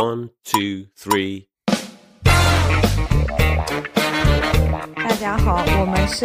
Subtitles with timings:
[0.00, 1.50] One, two, three.
[4.96, 6.24] 大家好，我们是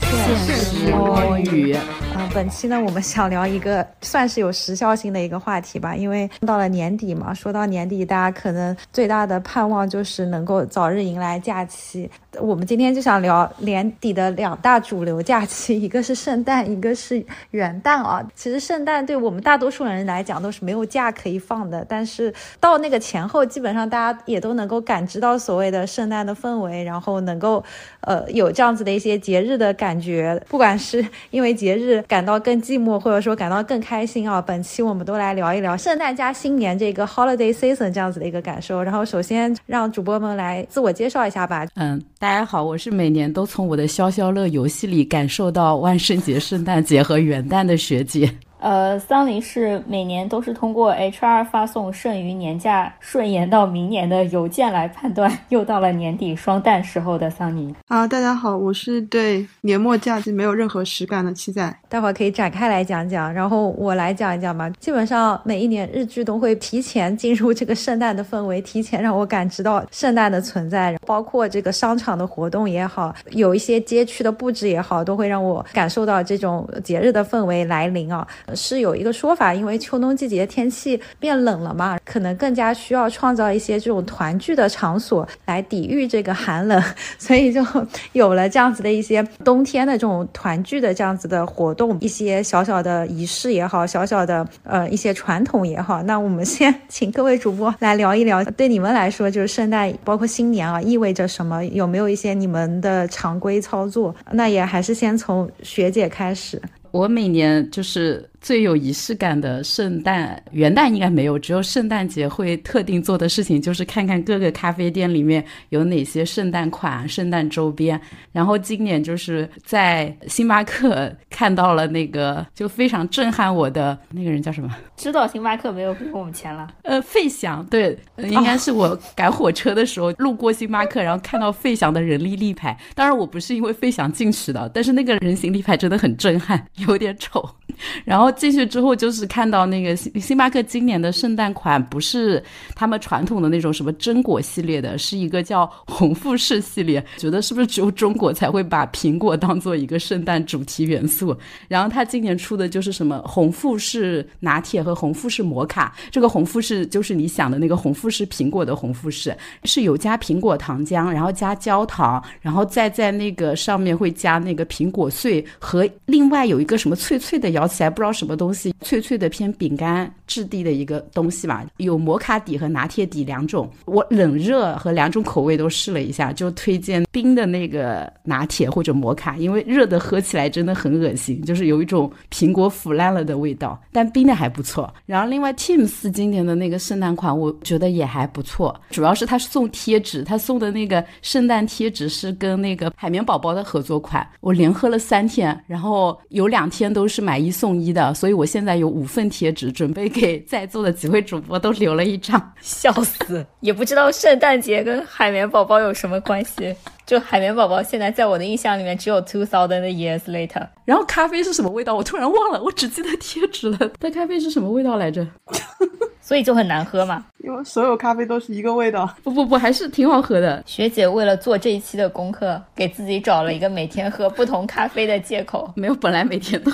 [0.00, 1.76] 现实摸鱼。
[2.16, 12.10] 嗯、本期呢，我们想聊一个算是有时效性的一个话题吧，因为到了年底嘛，说到年底，大家可能最大的盼望就是能够早日迎来假期。
[12.38, 18.22] 我们今天就想聊年底的两大主流假期，一个是圣诞，一个是元旦啊。
[18.34, 27.64] 其实圣诞对我们大多数人来讲都是没有假可以放的，但是到那个前后，基本上大家也都能够感知到所谓的圣诞的氛围，然后能够
[28.02, 34.40] 呃有这样子的一些节日的感觉，不管是因为节日感到更寂寞，或者说感到更开心啊。
[34.40, 38.82] 本期我们都来聊一聊圣诞加新年这个 holiday season 这样子的一个感受。
[38.82, 41.66] 然后首先让主播们来自我介绍一下吧。
[41.74, 48.30] 嗯，大家好，我是每年都从我的消消乐游戏里感受到万圣节、圣诞节和元旦的学姐。
[48.60, 57.74] 呃，桑尼是每年都是通过 HR 发送剩余年假顺延到明年的邮件来判断，又到了年底双旦时候的桑尼。
[57.88, 61.74] 啊，大家好，我是对年末假期没有任何实感的七仔。
[61.88, 64.68] 待会儿可以展开来讲讲，然后我来讲一讲吧。
[64.78, 78.26] 基本上每一年日剧都会提前进入这个圣诞的氛围，提前让我感知到圣诞的存在，包括这个商场的活动也好，有一些街区的布置也好，都会让我感受到这种节日的氛围来临啊。
[78.54, 86.82] 是有一个说法，因为秋冬季节天气变冷了嘛，可能更加需要创造一些这种团聚的场所来抵御这个寒冷，
[87.18, 87.64] 所以就
[88.12, 96.02] 有了这样子的一些冬天的这种团聚的这样子的活动，一些小小的仪式也好，小小的呃一些传统也好。
[96.02, 101.64] 那我们先 请各位主播来聊一聊，对你们来说就是圣诞包括新年啊意味着什么？
[101.66, 104.14] 有没有一些你们的常规操作？
[104.30, 106.60] 那也还是先从学姐开始。
[106.92, 118.00] 我每年就是最有仪式感的圣诞、元旦应该没有，只有圣诞节会特定做的事情就是看看各个咖啡店里面有哪些圣诞款、圣诞周边。
[118.32, 124.74] 然后今年就是在星巴克看到了那个就非常震撼我的那个人叫什么？
[124.96, 126.68] 知道星巴克没有给我们钱了？
[126.82, 132.76] 呃，费翔，对，呃应该是我赶火车的时候路过星巴克，然后看到费翔的人力立牌。
[132.94, 137.46] 当然我不是因为费翔进去的，但是那个人形立牌真的很震撼，有点丑。
[138.04, 142.42] 然后进去之后，就是看到那个星星巴克今年的圣诞款不是
[142.74, 147.04] 他们传统的那种什么榛果系列的，是一个叫红富士系列。
[147.16, 151.36] 觉得是不是只有中国才会把苹果当做一个圣诞主题元素？
[151.68, 155.94] 然后他今年出的就是什么红富士拿铁和红富士摩卡。
[156.10, 171.64] 这个红富士就是你想的那个红富士苹果的红富士，是有加苹果糖浆，然后加焦糖，然后再在那个上面会加那个苹果碎和另外有一个什么脆脆的，咬起来不知道什么东西，脆脆的偏饼干质地的一个东西吧。
[171.78, 184.92] 有摩卡底和拿铁底两种，我冷热和两种口味都试了一下，就推荐冰的那个拿铁或者摩卡，因为热的喝起来真的很恶心，就是有一种苹果腐烂了的味道，但冰的还不错。
[185.06, 202.40] 然后另外 Teams 今年的那个圣诞款，我觉得也还不错，主要是他送贴纸，他送的那个圣诞贴纸是跟那个海绵宝宝的合作款，我连喝了三天，然后有两天都是买一送一的，所以我现在有五份贴纸，准备给在座的几位主播都留了一张。
[202.60, 206.74] 笑死，也不知道圣诞节跟海绵宝宝有什么关系。
[207.06, 210.64] 就海绵宝宝现在在我的印象里面只有 two thousand years later。
[210.84, 211.92] 然后咖啡是什么味道？
[211.94, 213.78] 我突然忘了，我只记得贴纸了。
[213.98, 215.26] 它咖啡是什么味道来着？
[216.22, 217.26] 所以就很难喝嘛。
[217.38, 219.12] 因为所有咖啡都是一个味道。
[219.24, 220.62] 不不不，还是挺好喝的。
[220.64, 225.72] 学姐为了做这一期的功课，给自己找了一个每天喝不同咖啡的借口。
[225.74, 226.70] 没有，本来每天都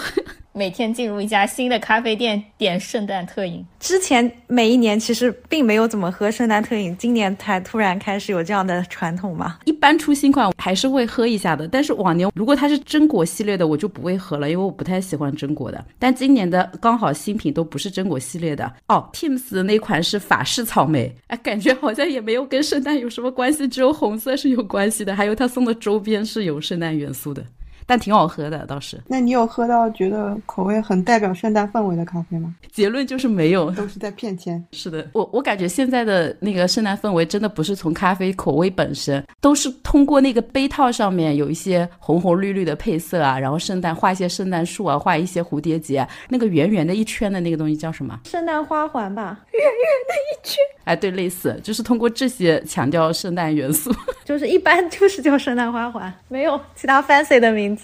[0.57, 3.63] 每天进入一家新的咖啡店点圣诞特饮。
[3.79, 9.59] 之前每一年其实并没有怎么喝圣诞特饮，今年才突然开始有这样的传统嘛。
[9.67, 15.85] 一般出新款还是会喝一下的，但是往年如果它是榛果系列的，我就不会喝了，因为我不太喜欢榛果的。
[15.99, 27.45] 但今年的刚好新品都不是榛果系列的哦，Teams 的那款是法式草莓，哎，感觉好像也没有跟圣诞有什么关系，只有红色是有关系的，还有他送的周边是有圣诞元素的。
[27.87, 29.01] 但挺好喝的，倒是。
[29.07, 32.55] 那你有喝到觉得口味很代表圣诞氛围的咖啡吗？
[32.73, 34.63] 结论就是没有，都是在骗钱。
[34.73, 48.19] 是的，我我感觉现在的那个圣诞氛围真的不是从咖啡口味本身，都是通过那个杯套上面有一些红红绿绿的配色啊，然后圣诞画一些圣诞树啊，画一些蝴蝶结，那个圆圆的一圈的那个东西叫什么？
[48.25, 49.71] 圣诞花环吧，圆圆
[50.09, 50.57] 的一圈。
[50.85, 53.93] 哎，对，类似，就是通过这些强调圣诞元素，
[54.25, 57.76] 就是一般就是叫圣诞花环，没有其他 fancy 的名字。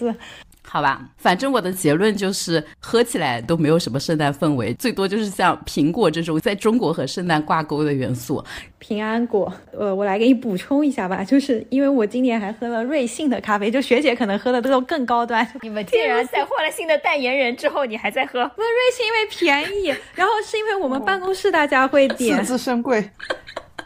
[0.65, 8.43] 好吧，反正我的结论就是喝起来都没有什么圣诞氛围，最多就是像苹果这种在中国和圣诞挂钩的元素。
[8.79, 15.47] 平安果，呃，我来给你补充一下吧， 就是因为我今年还喝了瑞幸的咖啡，就学姐可能喝的都更高端。
[15.61, 18.39] 你们竟然在换了新的代言人之后，你还在喝？
[18.39, 23.09] 那瑞幸因为便宜，然后是因为我们办公室大家会点，四字深贵。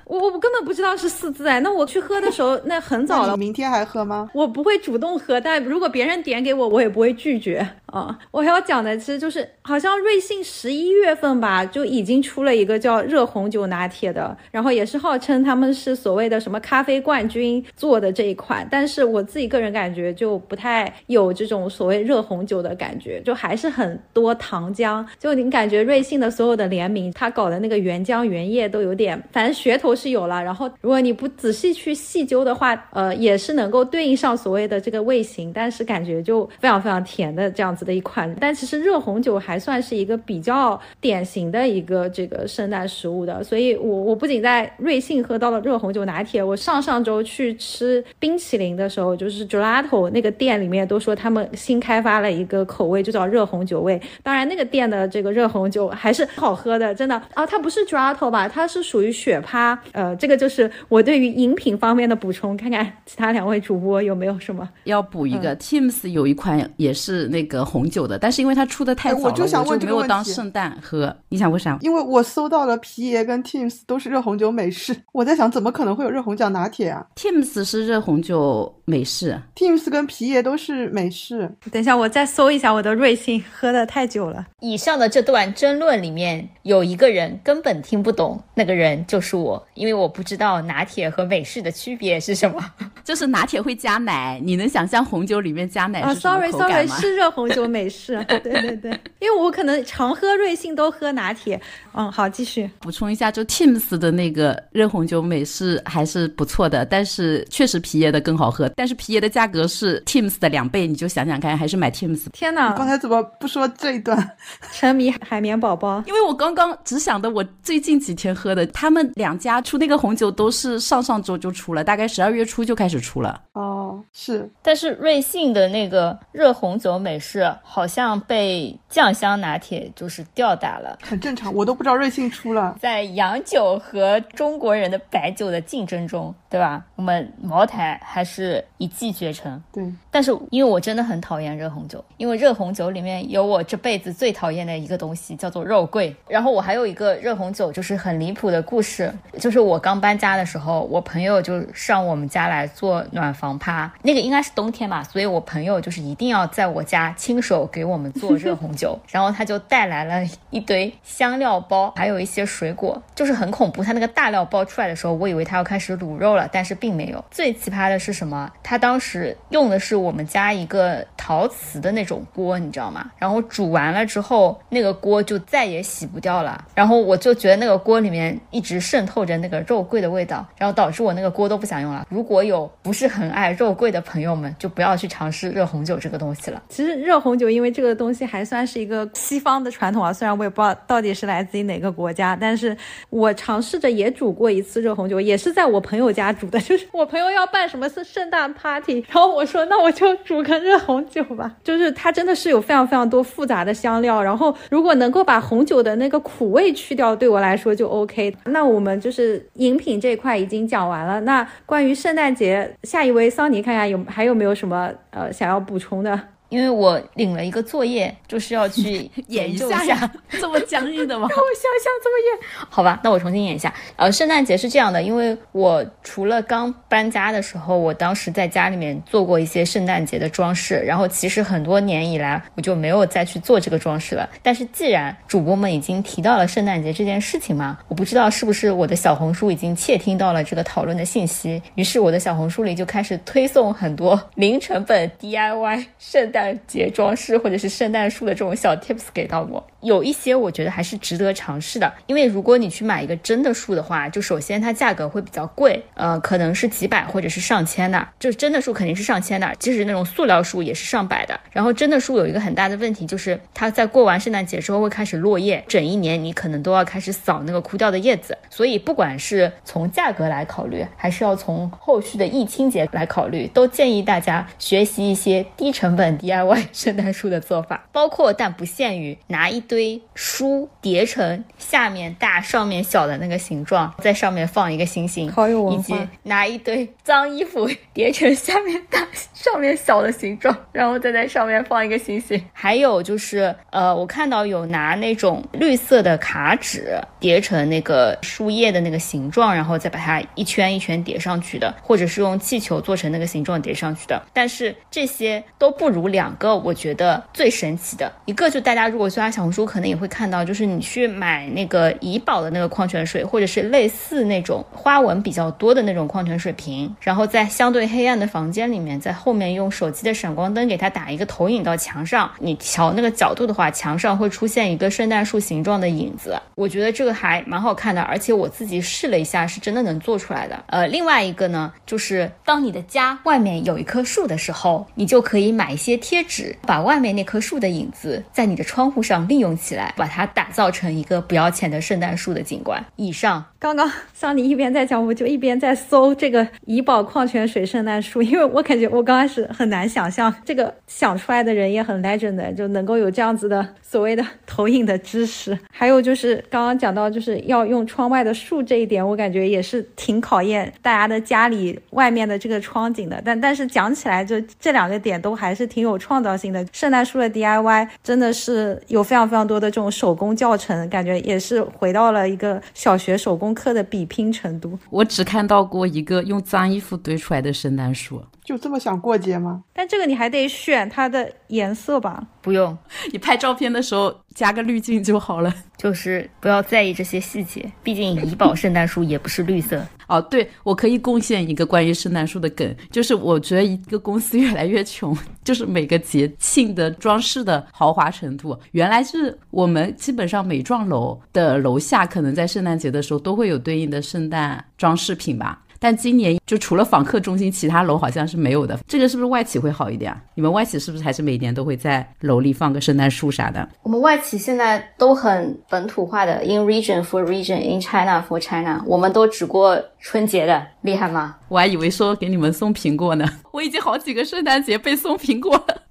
[0.08, 3.36] 我我根本不知道是四字哎，那我去喝的时候那很早了。
[3.36, 4.30] 明天还喝吗？
[4.34, 8.18] 我不会主动喝，但如果别人点给我，我也不会拒绝啊。
[8.32, 25.06] 我还要讲的其实就是，好像瑞幸十一月份吧就已经出了一个叫热红酒拿铁的，然后也是号称他们是所谓的什么咖啡冠军做的这一款，但是我自己个人感觉就不太有这种所谓热红酒的感觉，就还是很多糖浆。
[25.20, 29.98] 就你感觉瑞幸的所有的联名，他搞的那个原浆原液都有点，反正噱头。
[29.98, 38.36] 是有了，然后如果你不仔细去细究的话，呃，也是能够对应上所谓的这个味型，但是感觉就非常非常甜的这样子的一款。
[38.42, 54.02] 但其实热红酒还算是一个比较典型的一个这个圣诞食物的，所以我我不仅在瑞幸喝到了热红酒拿铁，我上上周去吃冰淇淋的时候，就是 Gelato 那个店里面都说他们新开发了一个口味，就叫热红酒味。
[54.24, 58.50] 当然那个店的这个热红酒还是好喝的，真的啊，它不是 Gelato 吧？
[58.50, 59.80] 它是属于雪趴。
[59.92, 65.56] 呃，这个就是我对于饮品方面的补充，看看其他两位主播有没有什么要补一个。
[65.58, 71.16] Teams 有一款也是那个红酒的，但是因为它出的太早了，我就想问没有当圣诞喝。
[71.30, 71.78] 你想为啥？
[71.82, 81.54] 因为我搜到了皮爷跟 Teams 都是热红酒美式，我在想怎么可能会有热红酒拿铁啊？Teams 是热红酒美式，Teams 跟皮爷都是美式。
[81.72, 84.46] 等一下，我再搜一下我的瑞幸，喝的太久了。
[84.62, 89.62] 以上的这段争论里面有一个人根本听不懂，那个人就是我。
[89.74, 92.64] 因为我不知道拿铁和美式的区别是什么，
[93.04, 96.96] 就是拿铁会加奶，你能想象红酒里面加奶是什么口感吗？
[96.98, 101.60] 是热红酒美式， 对对对，因为我可能常喝瑞幸都喝拿铁。
[101.94, 112.28] 嗯，好，继续补充一下，就 Teams 的那个热红酒美式还是不错的，但是确实皮爷的更好喝，但是皮爷的价格是 Teams 的两倍，你就想想看，还是买 Teams。
[112.34, 114.30] 天哪，刚才怎么不说这一段？
[114.74, 123.42] 沉迷海绵宝宝，因为我刚刚只想的我最近几天喝的，他们两家出那个红酒都是上上周就出了，大概十二月初就开始出了。
[123.54, 131.88] 哦，是，但是瑞幸的那个热红酒美式好像被酱香拿铁就是吊打了，很正常，我都不。
[131.88, 136.84] 知道瑞幸出了，在洋酒和中国人的白酒的竞争中，对吧？
[136.98, 139.64] 我们茅台还是一骑绝尘。
[139.72, 146.14] 对，但是因为我真的很讨厌热红酒，因为热红酒里面有我这辈子最讨厌的一个东西，叫做肉桂。
[146.28, 149.10] 然后我还有一个热红酒，就是很离谱的故事，
[149.40, 161.94] 就是我刚搬家的时候，我朋友就上我们家来做暖房趴，那个应该是冬天嘛，所以我朋友就是一定要在我家亲手给我们做热红酒， 然后他就带来了一堆香料包。
[161.96, 163.84] 还有一些水果，就是很恐怖。
[163.84, 167.24] 他那个大料包出来的时候，我以为他要开始卤肉了，但是并没有。
[167.32, 168.50] 最奇葩的是什么？
[168.62, 173.12] 他当时用的是我们家一个陶瓷的那种锅，你知道吗？
[173.18, 176.64] 然后煮完了之后，那个锅就再也洗不掉了。
[176.76, 182.06] 然后我就觉得那个锅里面一直渗透着那个肉桂的味道，然后导致我那个锅都不想用了。
[182.10, 186.62] 如果有不是很爱肉桂的朋友们，就不要去尝试热红酒这个东西了。
[186.70, 191.68] 其实热红红酒因为这个东西还算是一个西方的传统啊，虽然我也不知道到底是来自于。
[191.68, 192.34] 哪个国家？
[192.34, 192.74] 但是
[193.10, 196.58] 我尝试着也煮过一次热红酒，也是在我朋友家煮的。
[196.62, 201.54] 就是我朋友要办什么圣圣诞 party，然后我说那我就煮个热红酒吧。
[201.62, 208.34] 就是它真的是有非常非常多复杂的香料，然后如果能够把红酒的那个苦味去掉，对我来说就 OK。
[208.46, 211.20] 那我们就是饮品这一块已经讲完了。
[211.20, 216.18] 那关于圣诞节，下一位桑尼看看有还有没有什么呃想要补充的。
[216.50, 221.28] 因为我领了一个作业，就是要去 演一下，这么僵硬的吗？
[221.30, 222.68] 让 我想想怎么演。
[222.70, 223.74] 好吧，那我重新演一下。
[223.96, 234.30] 呃，圣诞节是这样的，因为我除了刚搬家的时候，我当时在家里面做过一些圣诞节的装饰，然后其实很多年以来我就没有再去做这个装饰了。
[234.42, 246.37] 但是既然主播们已经提到了圣诞节这件事情嘛，我不知道是不是我的小红书已经窃听到了这个讨论的信息，于是我的小红书里就开始推送很多零成本 DIY 圣诞。
[246.38, 251.92] 圣诞节装饰或者是圣诞树的这种小 tips 给到我，有一些我觉得还是值得尝试的。
[252.06, 258.08] 因为如果你去买一个真的树的话，就首先它价格会比较贵，呃，可能是几百或者是上千的。
[258.20, 261.40] 就是真的树肯定是上千的，即使那种塑料树也是上百的。
[261.52, 268.38] 然后真的树有一个很大的问题，就是它在过完圣诞节之后会开始落叶，整一年你可能都要开始扫那个枯掉的叶子。
[268.52, 276.27] 所以不管是从价格来考虑，还是要从后续的易清洁来考虑，都建议大家学习一些低成本低。
[276.28, 292.44] DIY 圣诞树的做法，包括但不限于拿一堆书叠成下面大上面小的那个形状，在上面放一个星星，好有文化以及拿一堆脏衣服 叠成下面大 上面小的形状，然后再在上面放一个星星。
[292.52, 304.22] 还有就是，呃，我看到有拿那种绿色的卡纸叠成那个树叶的那个形状，然后再把它一圈一圈叠上去的，或者是用气球做成那个形状叠上去的。
[304.34, 326.36] 但是这些都不如两个，我觉得最神奇的一个，就大家如果刷小红书，可能也会看到，就是你去买那个怡宝的那个矿泉水，或者是类似那种花纹比较多的那种矿泉水瓶，然后在相对黑暗的房间里面，在后面用手机的闪光灯给它打一个投影到墙上，你调那个角度的话，墙上会出现一个圣诞树形状的影子。
[326.56, 330.64] 我觉得这个还蛮好看的，而且我自己试了一下，是真的能做出来的。
[330.66, 342.82] 呃，另外一个呢，就是当你的家外面有一棵树的时候，你就可以买一些贴纸，把外面那棵树的影子在你的窗户上利用起来，把它打造成一个不要钱的圣诞树的景观。
[342.96, 355.60] 以上刚刚像你一边在讲，我就一边在搜这个怡宝矿泉水圣诞树，因为我感觉我刚开始很难想象这个想出来的人也很 legend，就能够有这样子的所谓的 投影的知识。
[355.70, 363.22] 还有就是刚刚讲到就是要用窗外的树这一点，我感觉也是挺考验大家的家里外面的这个窗景的。
[363.26, 366.66] 但但是讲起来，就这两个点都还是挺有创造性的。
[366.72, 374.78] 圣诞树的 DIY 真的是有非常非常多的这种手工教程，感觉也是回到了一个小学手工课的比拼程度。
[374.90, 378.22] 我只看到过一个用脏衣服堆出来的圣诞树。
[378.44, 379.64] 就这么想过节吗？
[379.74, 382.26] 但这个你还得选它的颜色吧？
[382.42, 382.78] 不用，
[383.12, 385.54] 你拍照片的时候加个滤镜就好了。
[385.76, 389.86] 就是不要在意这些细节，毕竟怡宝圣诞树也不是绿色。
[390.08, 405.62] 哦，对，我可以贡献一个关于圣诞树的梗，就是我觉得一个公司越来越穷，就是每个节庆的装饰的豪华程度，原来是我们基本上每幢楼的楼下可能在圣诞节的时候都会有对应的圣诞装饰品吧。
[405.80, 408.78] 但今年就除了访客中心，其他楼好像是没有的。
[408.88, 410.22] 这个是不是外企会好一点啊？
[410.36, 413.68] 你们外企是不是还是每年都会在楼里放个圣诞树啥的？
[413.84, 421.36] 我们外企现在都很本土化的，in region for region，in China for China，我们都只过春节的，厉害吗？
[421.48, 425.84] 我还以为说给你们送苹果呢，我已经好几个圣诞节被送苹果了。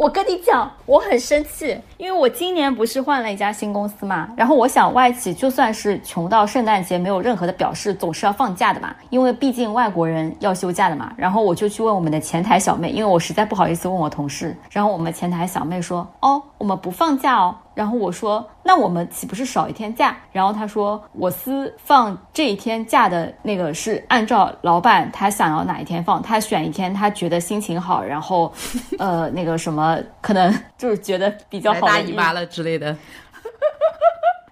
[0.00, 11.12] 我跟你讲，我很生气，因为我今年不是换了一家新公司嘛，然后我想外企就算是穷到圣诞节没有任何的表示，总是要放假的嘛，因为毕竟外国人要休假的嘛。
[11.18, 17.54] 然后我就去问我们的前台小妹，因为我实在不好意思问我同事，然后我们前台小妹说，哦，我们不放假哦。
[17.80, 20.14] 然后我说，那我们岂不是少一天假？
[20.32, 28.52] 然后他说，我司放这一天假的那个是按照老板他想要哪一天放，他选一天他觉得心情好，然后，
[28.98, 32.94] 呃，那个什么，可能就是觉得比较好的大姨妈了之类的。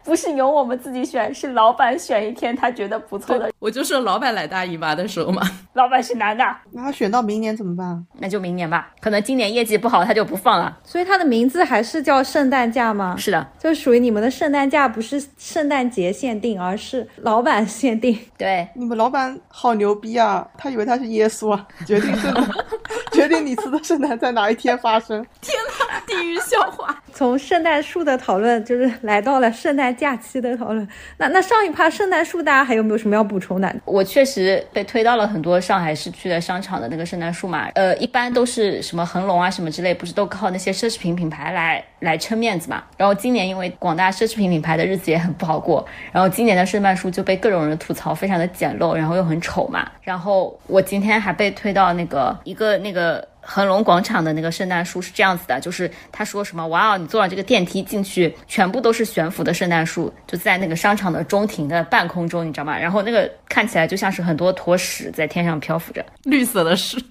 [0.09, 3.53] 不是由我们自己选，是老板选一天他觉得不错的。
[3.59, 5.43] 我就说老板来大姨妈的时候嘛，
[5.75, 8.07] 老板是男的，那他选到明年怎么办？
[8.19, 8.91] 那就明年吧。
[9.03, 10.75] 可能今年业绩不好，他就不放了。
[10.83, 13.15] 所以他的名字还是叫圣诞假吗？
[13.19, 18.19] 是的，就属于你们的圣诞假，不是圣诞节限定，而是老板限定。
[18.39, 20.49] 对，你们老板好牛逼啊！
[20.57, 22.49] 他以为他是耶稣啊，决定圣诞，
[23.13, 25.23] 决定你吃的圣诞在哪一天发生。
[25.43, 25.55] 天
[25.91, 26.97] 哪，地狱笑话！
[27.13, 30.89] 从圣诞树的讨论，就是来到了圣诞假期的讨论。
[31.19, 33.75] 那那上一趴圣诞树，大家还有没有什么要补充的？
[33.85, 42.83] 我确实被推到了很多上海市区的商场的那个圣诞树嘛，呃，一般都是什么恒隆啊什么之类，不是都靠那些奢侈品品牌来来撑面子嘛。
[42.97, 49.91] 然后今年因为广大奢侈品品牌的日子也很不好过，然后今年的圣诞树就被各种人吐槽非常的简陋，然后又很丑嘛。
[50.03, 53.27] 然后我今天还被推到那个一个那个。
[53.51, 62.79] 恒隆广场的那个圣诞树是这样子的，就是他说什么哇哦，你坐上这个电梯进去，全部都是悬浮的圣诞树，就在那个商场的中庭的半空中，你知道吗？
[62.79, 67.03] 然后那个看起来就像是很多坨屎在天上漂浮着，绿色的屎，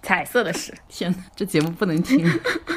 [0.00, 0.72] 彩色的屎。
[0.88, 2.24] 天哪，这节目不能听，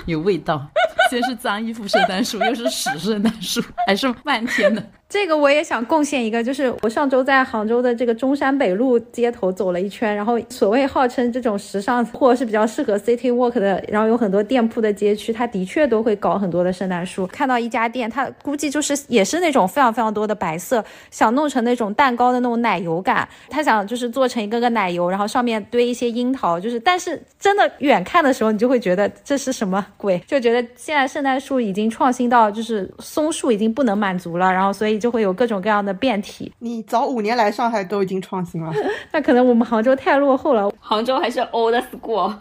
[0.07, 0.67] 有味道。
[1.11, 4.83] 先是脏衣服圣诞树，又是屎圣诞树，还是漫天的。
[5.11, 17.27] 这个我也想贡献一个，就是我上周在杭州的这个中山北路街头走了一圈，然后所谓号称这种时尚或者是比较适合 city walk 的，然后有很多店铺的街区，它的确都会搞很多的圣诞树。
[17.27, 36.49] 看到一家店，它估计就是也是那种非常非常多的白色，想弄成那种蛋糕的那种奶油感，他想就是做成一个个奶油，然后上面堆一些樱桃，就是但是真的远看的时候，你就会觉得这是什么鬼，就觉得现在圣诞树已经创新到就是松树已经不能满足了，然后所以就会有各种各样的变体。
[36.59, 38.71] 你早五年来上海都已经创新了，
[39.11, 40.71] 那可能我们杭州太落后了。
[40.79, 42.33] 杭州还是 old school。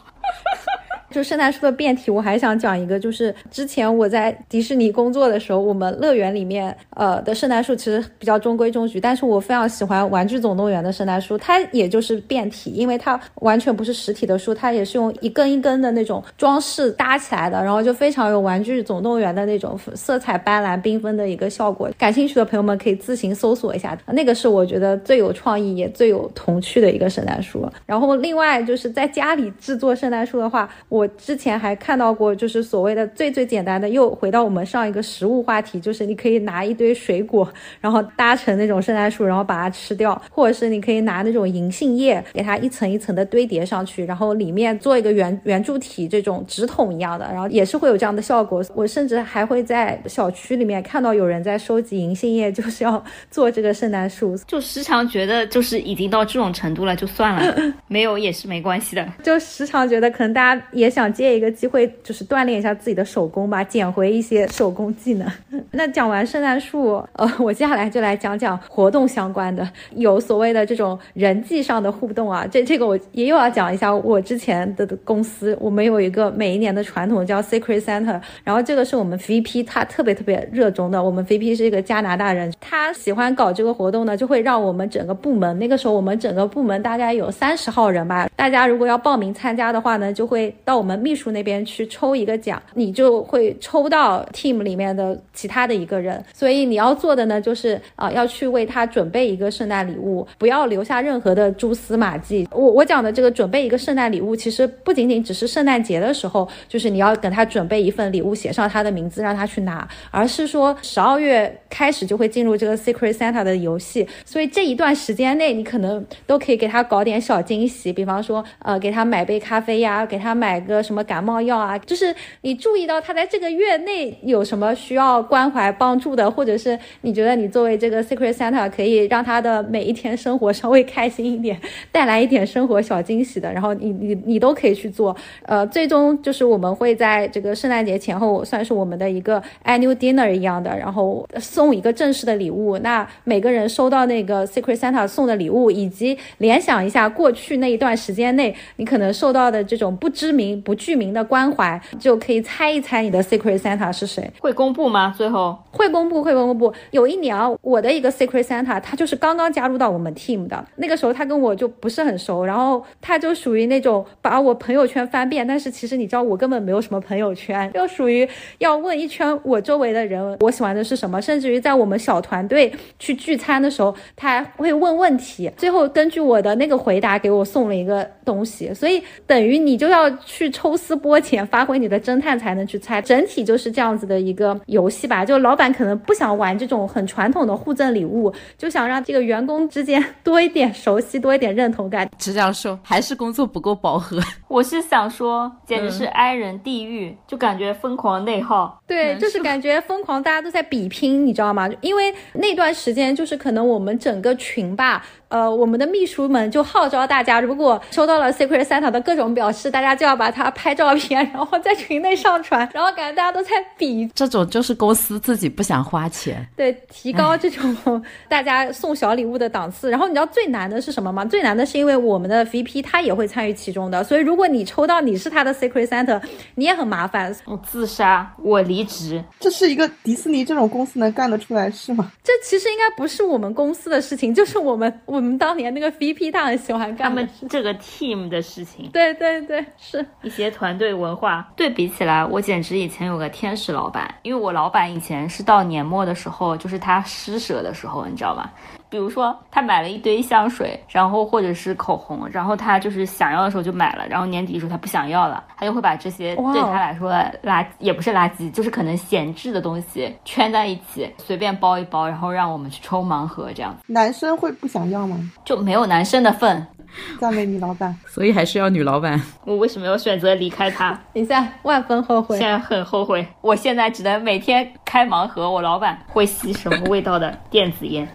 [1.10, 21.90] 就圣诞树的变体，我还想讲一个，就是之前我在迪士尼工作的时候，我们乐园里面呃的圣诞树其实比较中规中矩，但是我非常喜欢《玩具总动员》的圣诞树，它也就是变体，因为它完全不是实体的树，它也是用一根一根的那种装饰搭起来的，然后就非常有《玩具总动员》的那种色彩斑斓缤纷的一个效果。
[21.98, 27.68] 感兴趣的朋友们可以自行搜索一下，那个是我觉得最有创意也最有童趣的一个圣诞树。
[27.84, 37.48] 然后另外就是在家里制作圣诞树的话，我之前还看到过，就是所谓的最最简单的，又回到我们上一个食物话题，就是你可以拿一堆水果，
[37.80, 48.62] 然后搭成那种圣诞树，然后把它吃掉，或者是你可以拿那种银杏叶，给它一层一层的堆叠上去，然后里面做一个圆圆柱体，这种纸筒一样的，然后也是会有这样的效果。
[48.74, 54.36] 我甚至还会在小区里面看到有人在收集银杏叶，就是要做这个圣诞树。
[54.46, 59.06] 就时常觉得，就是已经到这种程度了，就算了， 没有也是没关系的。
[59.22, 65.30] 就时常觉得，可能大家也想借一个机会，就是锻炼一下自己的手工吧，捡回一些手工技能。
[65.72, 72.46] 那讲完圣诞树，呃，我接下来就来讲讲活动相关的，有所谓的这种人际上的互动啊。
[72.50, 81.02] 这这个我也又要讲一下，我之前的公司，我们有一个每一年的传统叫 Secret Center，然后这个是我们 VP 他特别特别热衷的。
[81.02, 96.24] 我们 VP 是一个加拿大人，他喜欢搞这个活动呢，就会让我们整个部门，那个时候我们整个部门大概有三十号人吧，大家如果要报名参加的话呢，就会到我们秘书那边去抽一个奖，你就会抽到 team 里面的其他的一个人。
[96.32, 102.48] 所以你要做的呢，就是啊，要去为他准备一个圣诞礼物，不要留下任何的蛛丝马迹。
[102.50, 131.60] 我我讲的这个准备一个圣诞礼物，其实不仅仅只是圣诞节的时候，就是你要等他准备一份礼物，写上他的名字，让他去拿，而是说十二月开始就会进入这个 Secret Santa 的游戏，所以这一段时间内，你可能都可以给他搞点小惊喜，比方说呃，给他买杯咖啡呀，给他买个什么感冒药啊，就是你注意到他在这个月内有什么需要关怀帮助的，或者是你觉得你作为这个 Secret Santa 可以让他的每一天生活稍微开心一点，
[131.90, 135.16] 带来一点生活小惊喜的，然后你你你都可以去做。
[135.42, 142.78] 呃，最终就是我们会在这个圣诞节前后，算是我们的一个 annual dinner 一样的，然后送一个正式的礼物。
[142.78, 154.30] 那每个人收到那个 Secret Santa 送的礼物，以及联想一下过去那一段时间内你可能受到的这种不知名、不具名的关怀，就可以猜一猜你的 Secret Santa 是谁。
[154.40, 155.14] 会公布吗？
[155.16, 156.72] 最后会公布，会公布。
[156.90, 185.24] 有一年啊，我的一个 Secret Santa，他就是刚刚加入到我们 team 的，那个时候他跟我就不是很熟，然后他就属于那种把我朋友圈翻遍，但是其实你知道我根本没有什么朋友圈，就属于要问一圈我周围的人我喜欢的是什么，甚至于在我们小团队去聚餐的时候，他还会问问题，最后根据我的那个回答给我送了一个东西，所以等于你就要去抽丝剥茧，发挥你的侦探才能去猜，整体就是这样子的一个游戏吧。
[185.24, 192.08] 就老板可能不想玩这种很传统的互赠礼物，就想让这个员工之间 多一点熟悉，多一点认同感。
[192.16, 194.20] 只想说，还是工作不够饱和。
[194.46, 198.80] 我是想说，简直是哀人地狱，就感觉疯狂内耗。
[198.86, 201.68] 对，就是感觉疯狂，大家都在比拼，你知道吗？
[201.80, 205.04] 因为那段时间就是可能我们整个群吧。
[205.30, 214.10] 呃，我们的秘书们就号召大家，如果收到了 Secret Santa 的各种表示，大家就要把它拍照片，然后在群内上传，然后感觉大家都在比。
[214.12, 219.88] 这种就是公司自己不想花钱， 对，提高这种大家送小礼物的档次。
[219.88, 221.24] 然后你知道最难的是什么吗？
[221.24, 226.20] 最难的是因为我们的 VP 他也会参与其中的，所以如果你抽到你是他的 Secret Santa，
[226.56, 227.32] 你也很麻烦。
[227.44, 229.22] 我自杀，我离职。
[229.38, 232.10] 这是一个迪士尼这种公司能干得出来事吗？
[232.24, 235.19] 这其实应该不是我们公司的事情，就是我们我。
[235.20, 241.46] 我们当年那个 VP 他很喜欢干他们这个 team 的事情，对对对，是一些团队文化。
[241.54, 248.50] 对比起来，我简直以前有个天使老板，因为我老板以前是到年末的时候，就是他施舍的时候，你知道吗？
[248.90, 257.12] 比如说他买了一堆香水，然后或者是口红，然后他就是想要的时候就买了，然后年底的时候他不想要了，他就会把这些对他来说
[257.44, 263.74] 垃也不是垃圾，就是可能闲置的东西圈在一起，随便包一包，然后让我们去抽盲盒这样。
[263.86, 265.16] 男生会不想要吗？
[265.44, 266.66] 就没有男生的份。
[267.20, 269.20] 赞美女老板， 所以还是要女老板。
[269.44, 270.98] 我为什么要选择离开他？
[271.12, 272.38] 你现在，万分后悔。
[272.38, 273.26] 现在很后悔。
[273.40, 275.50] 我现在只能每天开盲盒。
[275.50, 278.08] 我老板会吸什么味道的电子烟？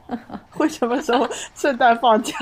[0.50, 2.36] 会什么时候圣诞放假？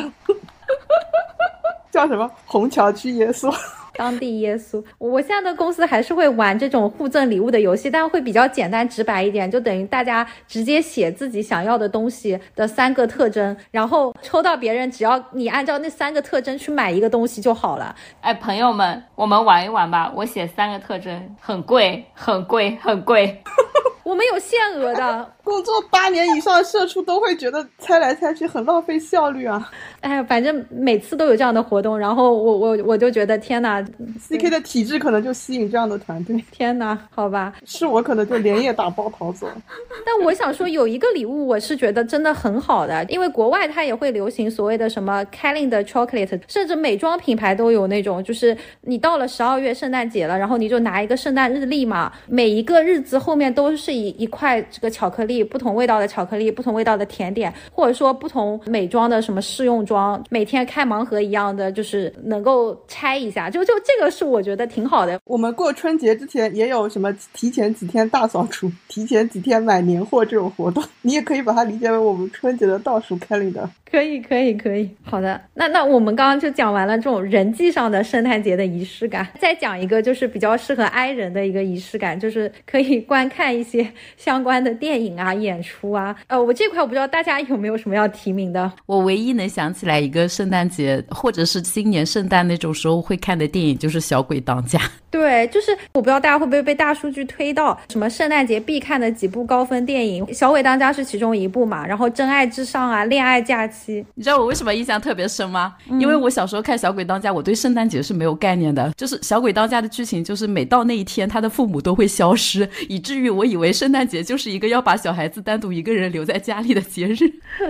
[1.92, 2.30] 叫什么？
[2.46, 3.54] 虹桥区耶稣。
[3.98, 4.84] 当地耶稣。
[4.98, 17.96] 我现在的公司还是会玩这种互赠礼物的游戏，但会比较简单直白一点，就等于大家直接写自己想要的东西的三个特征，然后抽到别人，只要你按照那三个特征去买一个东西就好了。
[18.22, 20.12] 哎，朋友们，我们玩一玩吧。
[20.16, 23.42] 我写三个特征，很贵，很贵，很贵。
[24.04, 25.30] 我们有限额的。
[25.44, 29.70] 工作八年以上的社畜都会觉得猜来猜去很浪费效率啊！
[30.00, 33.82] 哎，反正每次都有这样的活动，然后我我我就觉得天哪
[34.30, 36.42] ，CK 的体质可能就吸引这样的团队。
[36.50, 39.50] 天哪，好吧，是我可能就连夜打包逃走。
[40.06, 55.44] 但我想说，有一个礼物我是觉得真的很好的，因为国外它也会流行所谓的什么 Kelly 的 chocolate，甚至美妆品牌都有那种，就是你到了十二月圣诞节了，然后你就拿一个圣诞日历嘛，每一个日子后面都是一一块这个巧克力。
[55.44, 65.20] 不同味道的巧克力，不同味道的甜点，或者说不同美妆的什么试用装，每天开盲盒一样的，就是能够拆一下，就就这个是我觉得挺好的。
[65.26, 73.68] 我们过春节之前也有什么提前几天大扫除，提前几天买年货这种活动，你也可以把它理解为我们春节的倒数 calendar。
[73.90, 74.90] 可以，可以，可以。
[75.04, 83.83] 好的，那那我们刚刚就讲完了这种人际上的圣诞节的仪式感，再讲一个就是比较适合 I 人的一个仪式感，就是可以观看一些
[84.18, 86.16] 相关的电影啊、演出啊。
[86.28, 88.72] 呃，我这块我不知道大家有没有什么要提名的。
[88.86, 94.80] 我唯一能想起来一个圣诞节或者是新年圣诞那种时候会看的电影，就是《小鬼当家》。
[95.12, 104.02] 对，就是我不知道大家会不会被大数据推到什么圣诞节必看的几部高分电影，《小鬼当家》是其中一部嘛，然后《真爱至上》啊，《恋爱假期》。
[104.16, 105.76] 你知道我为什么印象特别深吗？
[106.00, 108.92] 因为我小时候看《小鬼当家》，我对圣诞节是没有概念的。
[108.98, 117.16] 就是《小鬼当家》的剧情，就是每到那一天，他的父母都会消失，以至于我以为圣诞节就是一个要把小孩子单独一个人留在家里的节日，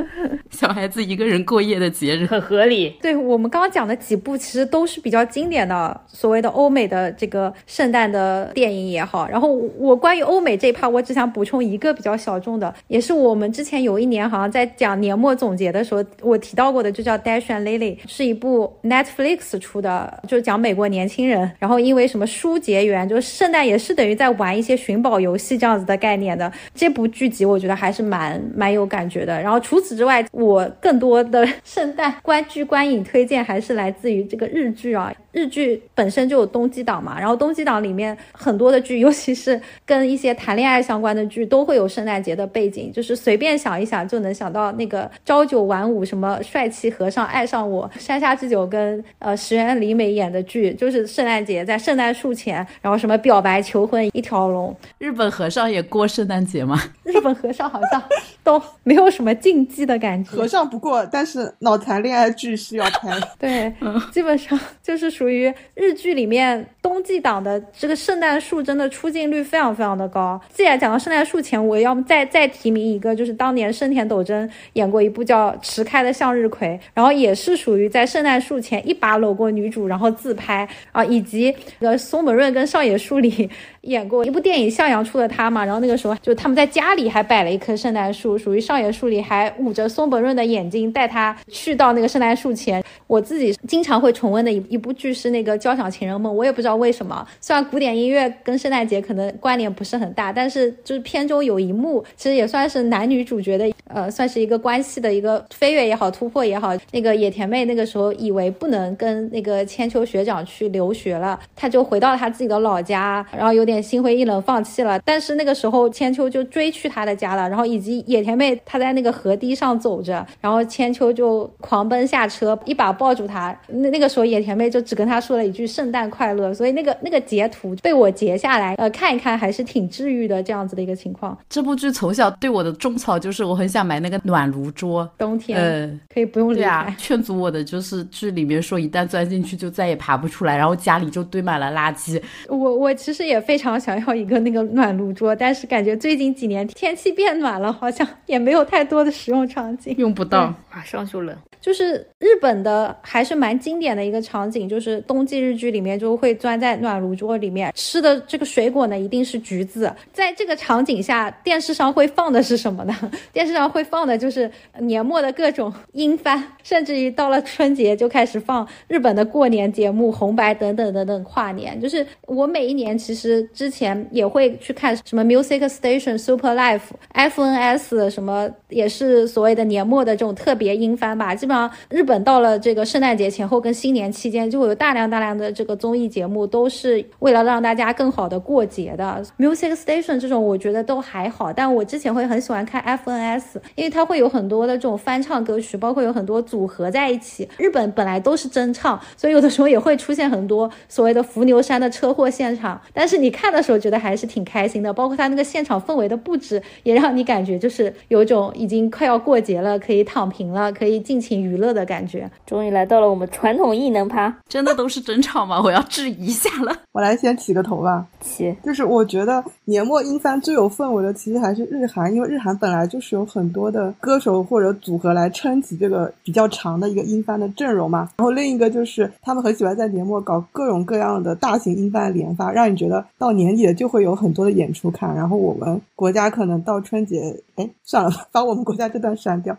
[0.52, 2.94] 小孩子一个人过夜的节日，很合理。
[3.02, 9.28] 对我们刚刚讲的几部，其实都是比较经典的所谓的欧美的这个圣诞的电影也好。
[9.28, 16.38] 然后我关于欧美这一趴，我只想补充一个比较小众的，也是我们之前有一年好像在讲年末总结的时候，我。
[16.44, 26.52] 提到过的就叫《Dash and Lily》，是一部 Netflix 出的，就是讲美国年轻人，然后因为什么书结缘，就是圣诞也是等于在玩一些寻宝游戏这样子的概念的。
[26.76, 29.42] 这部剧集我觉得还是蛮蛮有感觉的。
[29.42, 35.14] 然后除此之外，我更多的圣诞观剧观影推荐还是来自于这个日剧啊。
[35.32, 46.40] 日剧本身就有冬季档嘛，然后冬季档里面很多的剧，尤其是跟一些谈恋爱相关的剧，都会有圣诞节的背景，就是随便想一想就能想到那个朝九晚五什么。
[46.44, 54.76] 帅气和尚爱上我，山下智久跟呃石原里美演的剧，就是圣诞节在圣诞树前，然后什么表白求婚一条龙。
[55.00, 56.82] 日本和尚也过圣诞节吗？
[57.04, 58.02] 日本和尚好像
[58.43, 60.32] 都没有什么禁忌的感觉。
[60.32, 63.19] 和尚不过，但是脑残恋爱剧是要拍。
[63.38, 63.74] 对，
[64.12, 70.39] 基本上就是属于日剧里面冬季档的这个圣诞树，真的出镜率非常非常的高。
[70.54, 83.50] 既然讲到圣诞树前，我要么再再提名一个，就是当年生田斗真演过一部叫《迟开的向日葵》，然后也是属于在圣诞树前一把搂过女主，然后自拍啊，以及呃松本润跟上野树里。
[83.84, 92.82] 演过一部电影《向阳出的他》嘛，然后那个时候就他们在家里还摆了一棵圣诞树，属于上野树里还捂着松本润的眼睛带他去到那个圣诞树前。
[93.08, 106.74] 我自己经常会重温的一一部剧是那个《交响情人梦》，我也不知道为什么，虽然古典音乐跟圣诞节可能关联不是很大，但是就是片中有一幕，其实也算是男女主角的呃，算是一个关系的一个飞跃也好，突破也好。
[106.91, 113.74] 那个野田妹那个时候以为不能跟那个千秋学长去留学了，她就回到她自己的老家，然后有点。
[113.84, 114.98] 心灰意冷，放弃了。
[115.04, 117.50] 但是那个时候，千秋就追去他的家了。
[117.50, 123.54] 然后以及野田妹，她在那个河堤上走着，然后千秋就狂奔下车，一把抱住她。
[123.67, 126.54] 那那个时候，野田妹就只跟他说了一句“圣诞快乐”。
[126.56, 130.41] 所以那个那个截图被我截下来，呃，看一看还是挺治愈的。
[130.41, 131.38] 这样子的一个情况。
[131.50, 136.96] 这部剧从小对我的种草就是我很想买那个暖炉桌，冬天呃可以不用对啊。
[137.00, 142.22] 劝阻我的就是剧里面说，一旦钻进去就再也爬不出来，然后家里就堆满了垃圾。
[142.48, 143.58] 我我其实也非。
[143.64, 151.34] 常想要一个那个暖炉桌，但是感觉最近几年天气变暖了，好像也没有太多的使用场景，用不到，马上就冷。
[151.62, 159.90] 就是日本的还是蛮经典的一个场景，就是冬季日剧里面就会钻在暖炉桌里面吃的这个水果呢，一定是橘子。
[160.12, 162.94] 在这个场景下，电视上会放的是什么呢？
[163.32, 164.49] 电视上会放的就是
[164.80, 171.80] 年末的各种音番，甚至于到了春节就开始放日本的过年节目、红白等等等等跨年。
[171.80, 176.82] 就是我每一年其实之前也会去看什么 Music Station、Super Life、
[177.13, 181.34] FNS 什么，也是所谓的年末的这种特别音番吧。
[181.36, 189.23] 基本上日本到了这个圣诞节前后跟新年期间，就会有大量大量的这个综艺节目，都是为了让大家更好的过节的。
[189.38, 197.48] Music Station 这种我觉得都还好，但我之前会很喜欢看 FNS，因为它会有很多的这种翻唱歌曲，包括有很多组合在一起。
[197.58, 202.80] 日本本来都是真唱，所以有的时候也会出现很多所谓的伏牛山的车祸现场。
[202.94, 212.30] 但是你看的时候觉得还是挺开心的，包括它那个现场氛围的布置，也让你感觉就是有一种已经快要过节了，可以躺平了，可以尽情娱乐的感觉。
[212.46, 215.62] 终于来到了我们传统异能趴，真的都是真唱吗？
[215.63, 216.76] 我要质疑一下了。
[216.92, 228.10] 我来先起个头吧，起，就是我觉得年末音番最有氛围的，其实还是日韩，因为日韩本来就是有很多的歌手或者组合来撑起这个比较长的一个音番的阵容嘛。
[228.18, 235.14] 然后另一个就是他们很喜欢在年末搞各种各样的大型音番连发，让你觉得到年底了就会有很多的演出看。
[235.16, 239.56] 然后我们国家可能到春节，哎，算了吧，把我们国家这段删掉。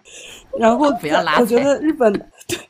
[0.58, 2.12] 然后不要拉我觉得日本，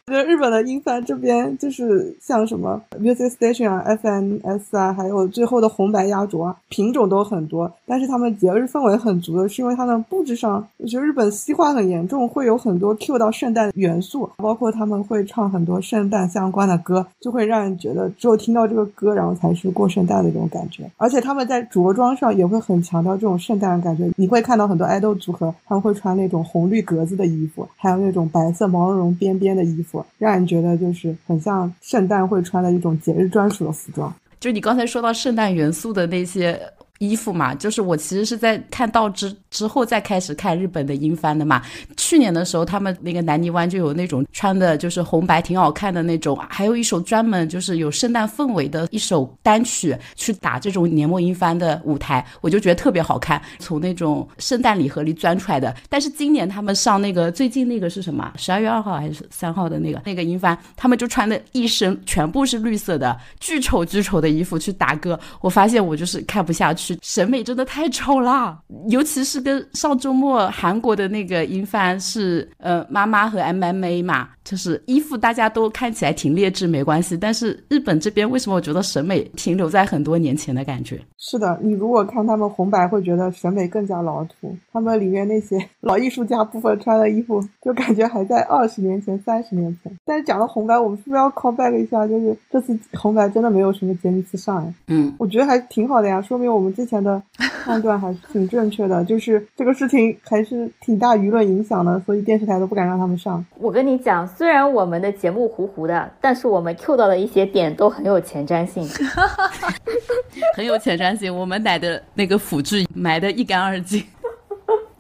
[0.06, 7.72] 我觉得日本的音帆这边就是像什么 Music Station 啊、FNS 啊，还有最后的红白压轴啊，品种都很多。
[7.86, 20.88] 但是他们节日氛围很足的，是因为他们布置上，我觉得日本西化很严重，会有很多 Q 到圣诞元素，包括他们会唱很多圣诞相关的歌，就会让人觉得只有听到这个歌，然后才是过圣诞的这种感觉。
[20.98, 34.14] 而且他们在着装上也会很强调这种圣诞的感觉，你会看到很多爱豆组合，他们会穿那种红绿格子的衣服，还有那种白色毛茸茸边边的衣服，让人觉得就是很像圣诞会穿的一种节日专属的服装。
[34.38, 36.60] 就你刚才说到圣诞元素的那些
[37.08, 41.62] 衣服嘛，就是我其实是在看到之之后再开始看日本的英翻的嘛。
[41.96, 55.74] 去年的时候，他们那个南泥湾就有那种穿的就是红白挺好看的那种，还有一首专门就是有圣诞氛围的一首单曲去打这种年末英翻的舞台，我就觉得特别好看，从那种圣诞礼盒里钻出来的。
[55.88, 58.32] 但是今年他们上那个最近那个是什么？
[58.36, 81.00] 十二月二号还是三号的那个那个英翻，他们就穿的一身全部是绿色的，巨丑巨丑的衣服去打歌，我发现我就是看不下去，审美真的太丑了，尤其是跟上周末韩国的那个英番是呃妈妈和 MMA 嘛，就是衣服大家都看起来挺劣质没关系，但是日本这边为什么我觉得审美停留在很多年前的感觉？
[81.18, 84.54] 是的，你如果看他们红白，会觉得审美更加老土。
[84.72, 89.90] 他们里面那些老艺术家部分穿的衣服，就感觉还在二十年前、三十年前。
[90.04, 92.06] 但是讲到红白，我们是不是要 call back 一下？
[92.06, 97.22] 就是这次红白真的没有什么杰尼斯上呀，嗯，我觉得还挺好的呀，说明我们之前的
[97.64, 99.02] 判断还是挺正确的。
[99.04, 103.42] 就是这个事情还是挺大舆论影响的，所以电视台都不敢让他们上。
[103.58, 108.86] 我跟你讲，虽然我们的节目糊糊的，但是我们 Q 到的一些点都很有前瞻性。
[110.56, 111.34] 很有前瞻性。
[111.34, 114.02] 我们奶的那个辅质埋得一干二净。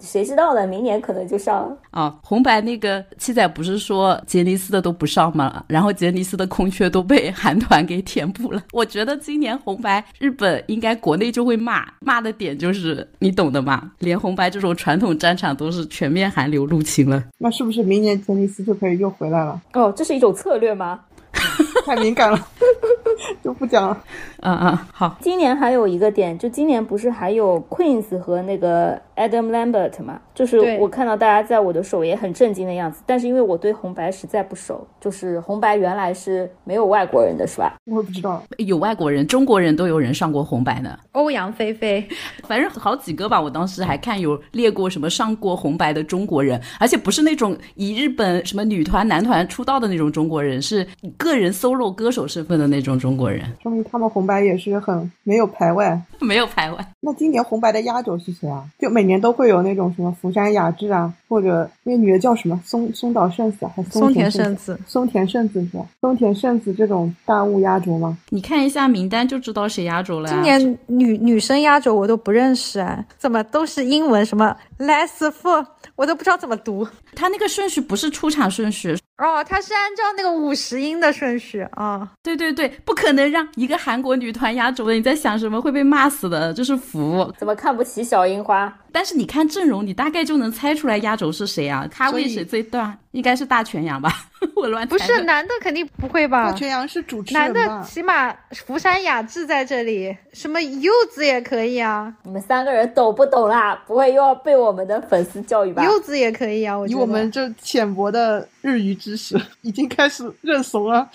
[0.04, 0.66] 谁知道呢？
[0.66, 1.76] 明年可能就上了。
[1.90, 5.64] 啊，红白那个七仔不是说杰尼斯的都不上吗？
[5.68, 8.62] 然后杰尼斯的空缺都被韩团给填补了。
[8.72, 13.90] 我觉得今年红白日本应该国内就会骂，骂的点就是你懂的嘛。
[13.98, 17.22] 连红白这种传统战场都是全面韩流入侵了。
[17.38, 19.60] 那是不是明年杰尼斯就可以又回来了？
[19.72, 21.00] 哦，这是一种策略吗？
[21.84, 22.48] 太敏感了，
[23.42, 24.04] 就不讲了。
[24.40, 25.16] 嗯嗯，好。
[25.20, 30.20] 今年还有一个点，就今年不是还有 Queens 和那个 Adam Lambert 嘛？
[30.34, 37.74] 就是我看到大家在我的首页很震惊的样子，但是因为我对红白实在不熟，就是红白原来是没有外国人的是吧？
[37.84, 40.98] 我也不知道，有外国人，中国人都有人上过红白呢。
[41.12, 42.06] 欧阳菲菲，
[42.46, 43.40] 反正好几个吧。
[43.40, 56.00] 我当时还看有列过什么上过红白的中国人，而且不是那种以日本什么女团、男团出道的那种中国人，是以个人 solo 歌手身份的那种中国人，说明他们红白也是很没有排外。
[56.20, 56.92] 没有排外。
[57.00, 58.64] 那今年红白的压轴是谁啊？
[58.78, 65.84] 就每年都会有那种什么福山雅治啊，或者那个女的叫什么松松岛圣子啊，还是松田圣圣子，松田圣子是吧？
[66.00, 68.16] 松田圣子这种大物压轴吗？
[68.30, 70.34] 你看一下名单就知道谁压轴了呀。
[70.34, 74.24] 今年女女生压轴我都不认识啊，怎么都是英文？
[74.24, 75.64] 什么 less for，
[75.96, 76.86] 我都不知道怎么读。
[77.14, 82.10] 他那个顺序不是出场顺序，哦，它是按照那个五十音的顺序啊。
[82.22, 84.92] 对对对，不可能让一个韩国女团压轴的。
[84.94, 85.60] 你在想什么？
[85.60, 87.32] 会被骂死的，就是服。
[87.38, 88.76] 怎么看不起小樱花？
[88.90, 91.86] 但是你看阵容，你大概就能猜出来压轴是谁啊？
[91.90, 92.98] 咖位谁最大？
[93.14, 94.12] 应该是大全羊吧？
[94.56, 96.50] 我乱不是男的肯定不会吧？
[96.50, 97.82] 大全羊是主持男的？
[97.84, 103.74] 起码福山雅治在这里，什么柚子也可以啊，你们三个人懂不懂啦？
[103.86, 105.84] 不会又要被我们的粉丝教育吧？
[105.84, 106.76] 柚子也可以啊。
[106.76, 111.08] 我以觉得我们这浅薄的日语知识，已经开始认怂了，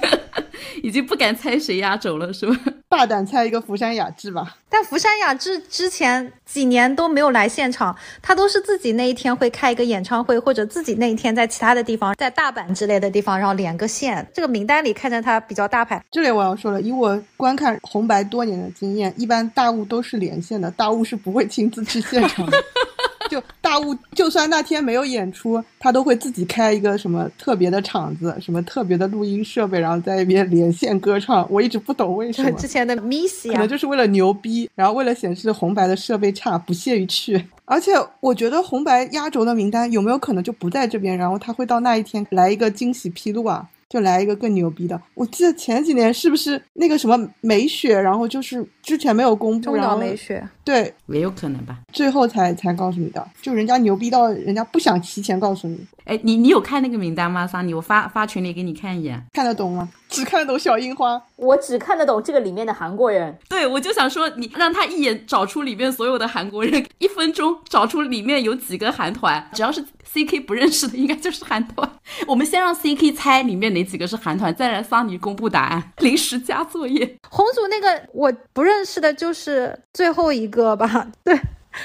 [0.82, 2.56] 已经不敢猜谁压轴了，是吧？
[2.88, 4.56] 大胆猜一个福山雅治吧。
[4.68, 14.26] 但福山雅治之前几年都没有来现场，他都是自己那一天会开一个演唱会，或者自己那一天在其他的地方，在大阪之类的地方，然后连个线。
[14.32, 22.56] 这个名单里看着他比较大牌，这里我要说了，以我观看红白多年的经验，一般大雾都是连线的，大雾是不会亲自去现场的。
[23.28, 31.46] 就大雾，就算那天没有演出，他都会自己开一个什么特别的场子，什么特别的录音设备，然后在那边连线歌唱。
[31.50, 37.44] 我一直不懂为什么，之前的 Missy 可啊能，就是为了牛逼，然后为了显示红白的设备差，不屑于去。
[37.64, 43.68] 而且我觉得红白压轴的名单有没有可能就不在这边，然后他会到那一天来一个惊喜披露啊？
[43.88, 45.00] 就来一个更牛逼的。
[45.14, 50.46] 我记得前几年是不是那个什么美雪，然后就是之前没有公布，中岛然后美雪。
[50.64, 51.78] 对，也有可能吧。
[51.92, 57.72] 最后才才告诉你的，就人家牛逼到人家不想提前告诉你，哎，你你有看那个名单吗，桑尼？
[57.72, 59.22] 我发发群里给你看一眼。
[59.32, 59.88] 看得懂吗？
[60.16, 61.20] 只看得懂小樱花。
[61.36, 63.38] 我只看得懂这个里面的韩国人。
[63.48, 71.88] 对，我就想说，你让他一眼找出里面所有的韩国人，一分钟找出里面有几个韩团，只要是 CK 不认识的，应该就是韩团。
[72.26, 77.18] 我们先让 CK 猜里面哪几个是韩团，再来桑尼公布答案，临时加作业。
[77.28, 81.08] 红组那个我不认识的，就是最后一个吧？
[81.22, 81.38] 对，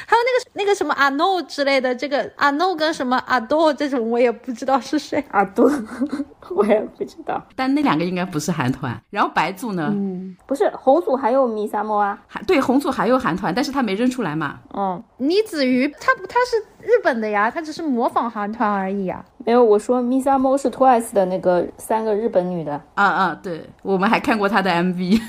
[0.05, 5.23] 还有那个那个什么阿诺之类的，这个阿诺跟什么阿豆这种我也不知道是谁。
[5.31, 5.65] 啊，对，
[6.55, 7.41] 我也不知道。
[7.55, 8.99] 但那两个应该不是韩团。
[9.09, 9.89] 然后白组呢？
[9.93, 12.17] 嗯，不是红组还有米萨莫啊？
[12.27, 14.59] 还对红组还有韩团，但是他没认出来嘛。
[14.73, 19.23] 嗯，倪子瑜他不他是日本的呀，他只是模仿韩团而已呀。
[19.45, 22.79] 没有，我说米萨莫是 Twice 的那个三个日本女的。
[22.93, 25.19] 啊啊，对，我们还看过她的 MV。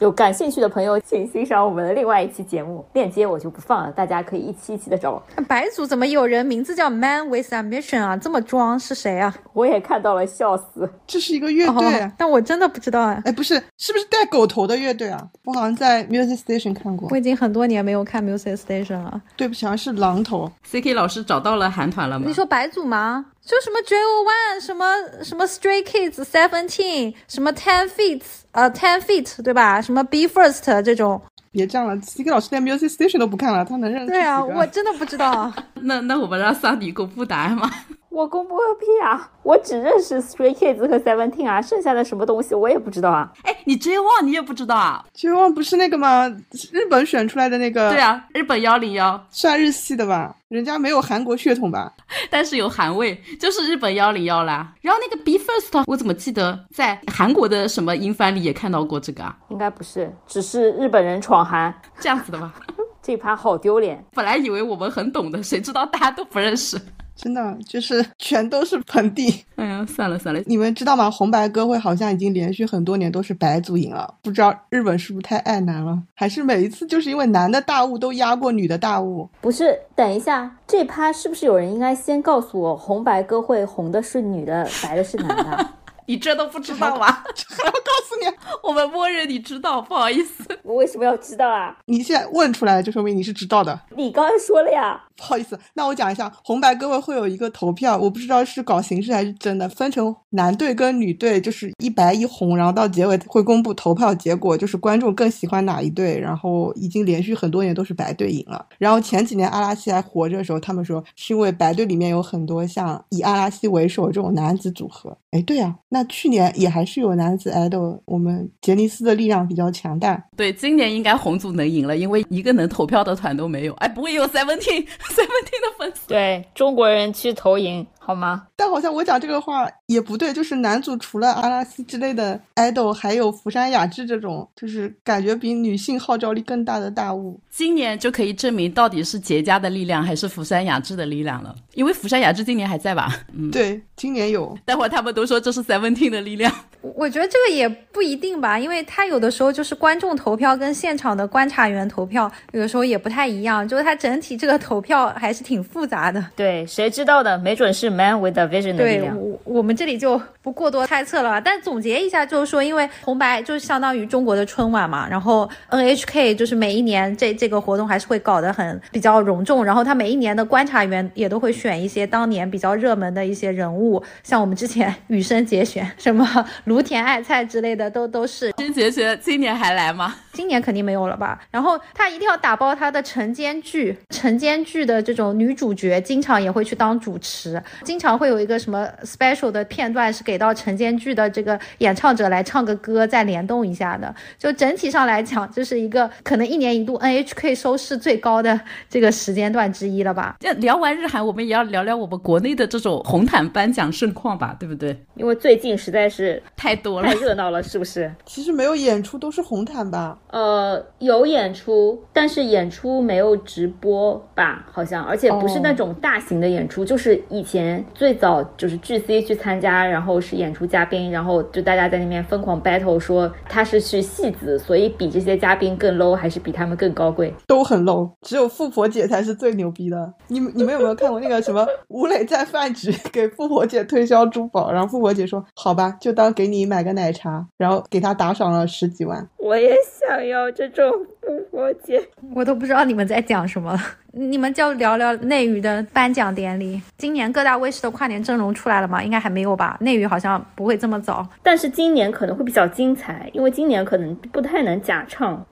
[0.00, 5.20] 有感兴趣的朋友，请欣赏我们的另外一期节目，链接我就不放了，大家可以一期一期的找。
[5.48, 8.16] 白组怎么有人名字叫 Man with Ambition 啊？
[8.16, 9.34] 这么装是谁啊？
[9.52, 10.88] 我也看到了，笑死！
[11.06, 12.00] 这是一个乐队。
[12.00, 13.20] 哦，但我真的不知道啊。
[13.24, 15.20] 哎，不是，是不是带狗头的乐队啊？
[15.44, 17.16] 我好像在 Music Station 看过我。
[17.16, 19.20] 已经很多年没有看 Music Station 了。
[19.36, 20.48] 对不起，好像是狼头。
[20.70, 22.32] CK 老师找到了韩团了吗你？
[22.32, 23.26] 说白组吗？
[23.48, 24.84] 就什么 j o One，什么
[25.24, 28.20] 什么 Stray Kids、Seventeen，什么 Ten Feet，
[28.52, 29.80] 呃 Ten Feet 对吧？
[29.80, 31.22] 什么 Be First 这种。
[31.50, 35.50] 别这样了，CK 老师连 Music Station 都不看了，他能认识对啊，我真的不知道。
[35.76, 37.70] 那那我们让桑迪公布答案吗？
[38.10, 39.30] 我公布个屁啊！
[39.42, 43.30] 我只认识 Stray Kids 和 Seventeen 啊，剩下的什么东西我也不知道啊。
[43.42, 46.26] 哎，你 J One 你也不知道啊？？J One 不是那个吗？
[46.72, 50.34] 日本选出来的那个，对，啊，日本幺零幺，算日系的吧？
[50.48, 51.92] 人家没有韩国血统吧？
[52.30, 54.72] 但是有韩味，就是日本幺零幺啦。
[54.80, 59.36] 然后那个 Be First，我怎么记得在韩国的什么音番里也看到过这个啊？
[59.50, 62.54] 应该不是，只是日本人闯韩，这样子的吧？
[63.02, 64.02] 这盘好丢脸。
[64.14, 66.78] 本来以为我们很懂的，谁知道大家都不认识。
[67.20, 69.44] 真的就是 全都是盆地。
[69.56, 71.10] 哎呀，算了算了，你们知道吗？
[71.10, 79.28] 红白歌会好像已经连续很多年都是白组赢了，不知道日本是不是太爱男了，还是每一次就是因为男的大雾都压过女的大雾？
[79.40, 85.68] 不是，等一下，这趴是不是有人应该先告诉我，红白歌会红的是女的，白的是男的？
[86.08, 87.06] 你这都不知道吗？
[87.46, 88.26] 还要告诉你，
[88.62, 90.42] 我们默认你知道，不好意思。
[90.62, 91.76] 我为什么要知道啊？
[91.84, 93.78] 你现在问出来就说明你是知道的。
[93.94, 95.04] 你刚才说了呀。
[95.16, 108.64] 不好意思，那我讲一下，红白歌会会有一个投票，我不知道是搞形式还是真的，分成男队跟女队，就是一白一红，然后到结尾会公布投票结果，就是观众更喜欢哪一队，然后已经连续很多年都是白队赢了。
[108.78, 115.16] 然后前几年阿拉西还活着的时候，他们说是因为白队里面有很多像以阿拉西为首这种男子组合。
[115.32, 120.22] 哎，对啊，那去年也还是有男子 idol，我们杰尼斯的力量比较强大。
[120.36, 123.72] 对，今年应该红组能赢了，因为一个能投票的团都没有。
[123.74, 126.08] 哎，不会有 Seventeen Seventeen 的粉丝。
[126.08, 128.44] 对中国人去投赢好吗？
[128.56, 137.38] 但好像我讲这个话也不对，就是男主除了阿拉斯之类的 idol，还有福山雅治这种，就是感觉比女性号召力更大的大物。
[137.50, 143.14] 今年就可以证明到底是杰家的力量还是福山雅治的力量了，因为福山雅治今年还在吧？
[143.36, 146.50] 嗯，对，今年有，待会儿他们都说这是 Seventeen 的力量。
[146.94, 156.24] 我觉得这个也不一定吧，因为他有的时候就是观众投票跟现场的观察员投票有的时候也不太一样，就是他整体这个投票还是挺复杂的。
[156.34, 157.36] 对，谁知道的？
[157.36, 159.20] 没准是 Man with a Vision 的力对，量。
[159.20, 161.40] 我我们这里就不过多猜测了吧。
[161.40, 176.24] 但总结一下，就是说，因为红白就是相当于中国的春晚嘛，然后 NHK 就是每一年这这个活动还是会搞得很比较隆重，然后他每一年的观察员也都会选一些当年比较热门的一些人物，像我们之前羽生结弦、什么
[176.64, 178.52] 芦田爱菜之类的，都都是。
[178.52, 180.14] 甄杰学今年还来吗？
[180.32, 181.40] 今年肯定没有了吧？
[181.50, 194.14] 然后他一定要打包他的晨间剧，晨间剧的这种女主角，经常也会去当主持，经常会有一个什么 special 的片段是给到晨间剧的这个演唱者来唱个歌，再联动一下的。
[194.36, 198.60] 就整体上来讲，这是一个可能一年一度 NHK 收视最高的
[198.90, 200.36] 这个时间段之一了吧？
[200.38, 204.94] 这聊完日韩，我们也要聊聊我们国内的这种红毯颁奖盛况吧，对不对？
[205.14, 208.12] 因为最近实在是太多了太，热闹了，是不是？
[208.26, 210.18] 其实没有演出都是红毯吧？
[210.30, 214.66] 呃，有演出，但是演出没有直播吧？
[214.70, 227.34] 好像，而且不是那种大型的演出，就是以前最早就是巨 C 去参加，然后是演出嘉宾，然后就大家在那边疯狂 battle，说他是去戏子，所以比这些嘉宾更 low，还是比他们更高贵？
[227.46, 230.12] 都很 low，只有富婆姐才是最牛逼的。
[230.28, 239.26] 你们你们有没有看过那个什么 吴磊在饭局给富婆姐推销珠宝，然后富婆姐说好吧，就当给你买个奶茶，然后给他打赏了十几万。
[239.38, 240.90] 我也想要这种
[241.22, 242.02] 富婆姐。
[242.34, 243.80] 我都不知道你们在讲什么了。
[244.18, 246.82] 你们就聊聊内娱的颁奖典礼。
[246.96, 249.00] 今年各大卫视的跨年阵容出来了吗？
[249.00, 249.76] 应该还没有吧？
[249.80, 251.24] 内娱好像不会这么早。
[251.40, 255.46] 但是今年可能会比较精彩，因为今年可能不太能假唱。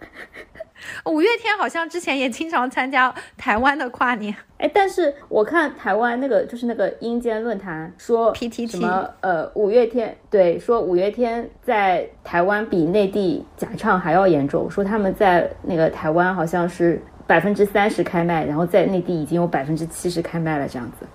[1.04, 4.34] 五月天好像之前也经常参加台湾的跨年。
[4.58, 21.06] 哎，但是我看台湾那个就是那个阴间论坛说 PTT 什么呃五月天对说五月天在台湾比内地假唱还要严重，说他们在那个台湾好像是百分之三十开卖，然后在内地已经有百分之七十开卖了这样子。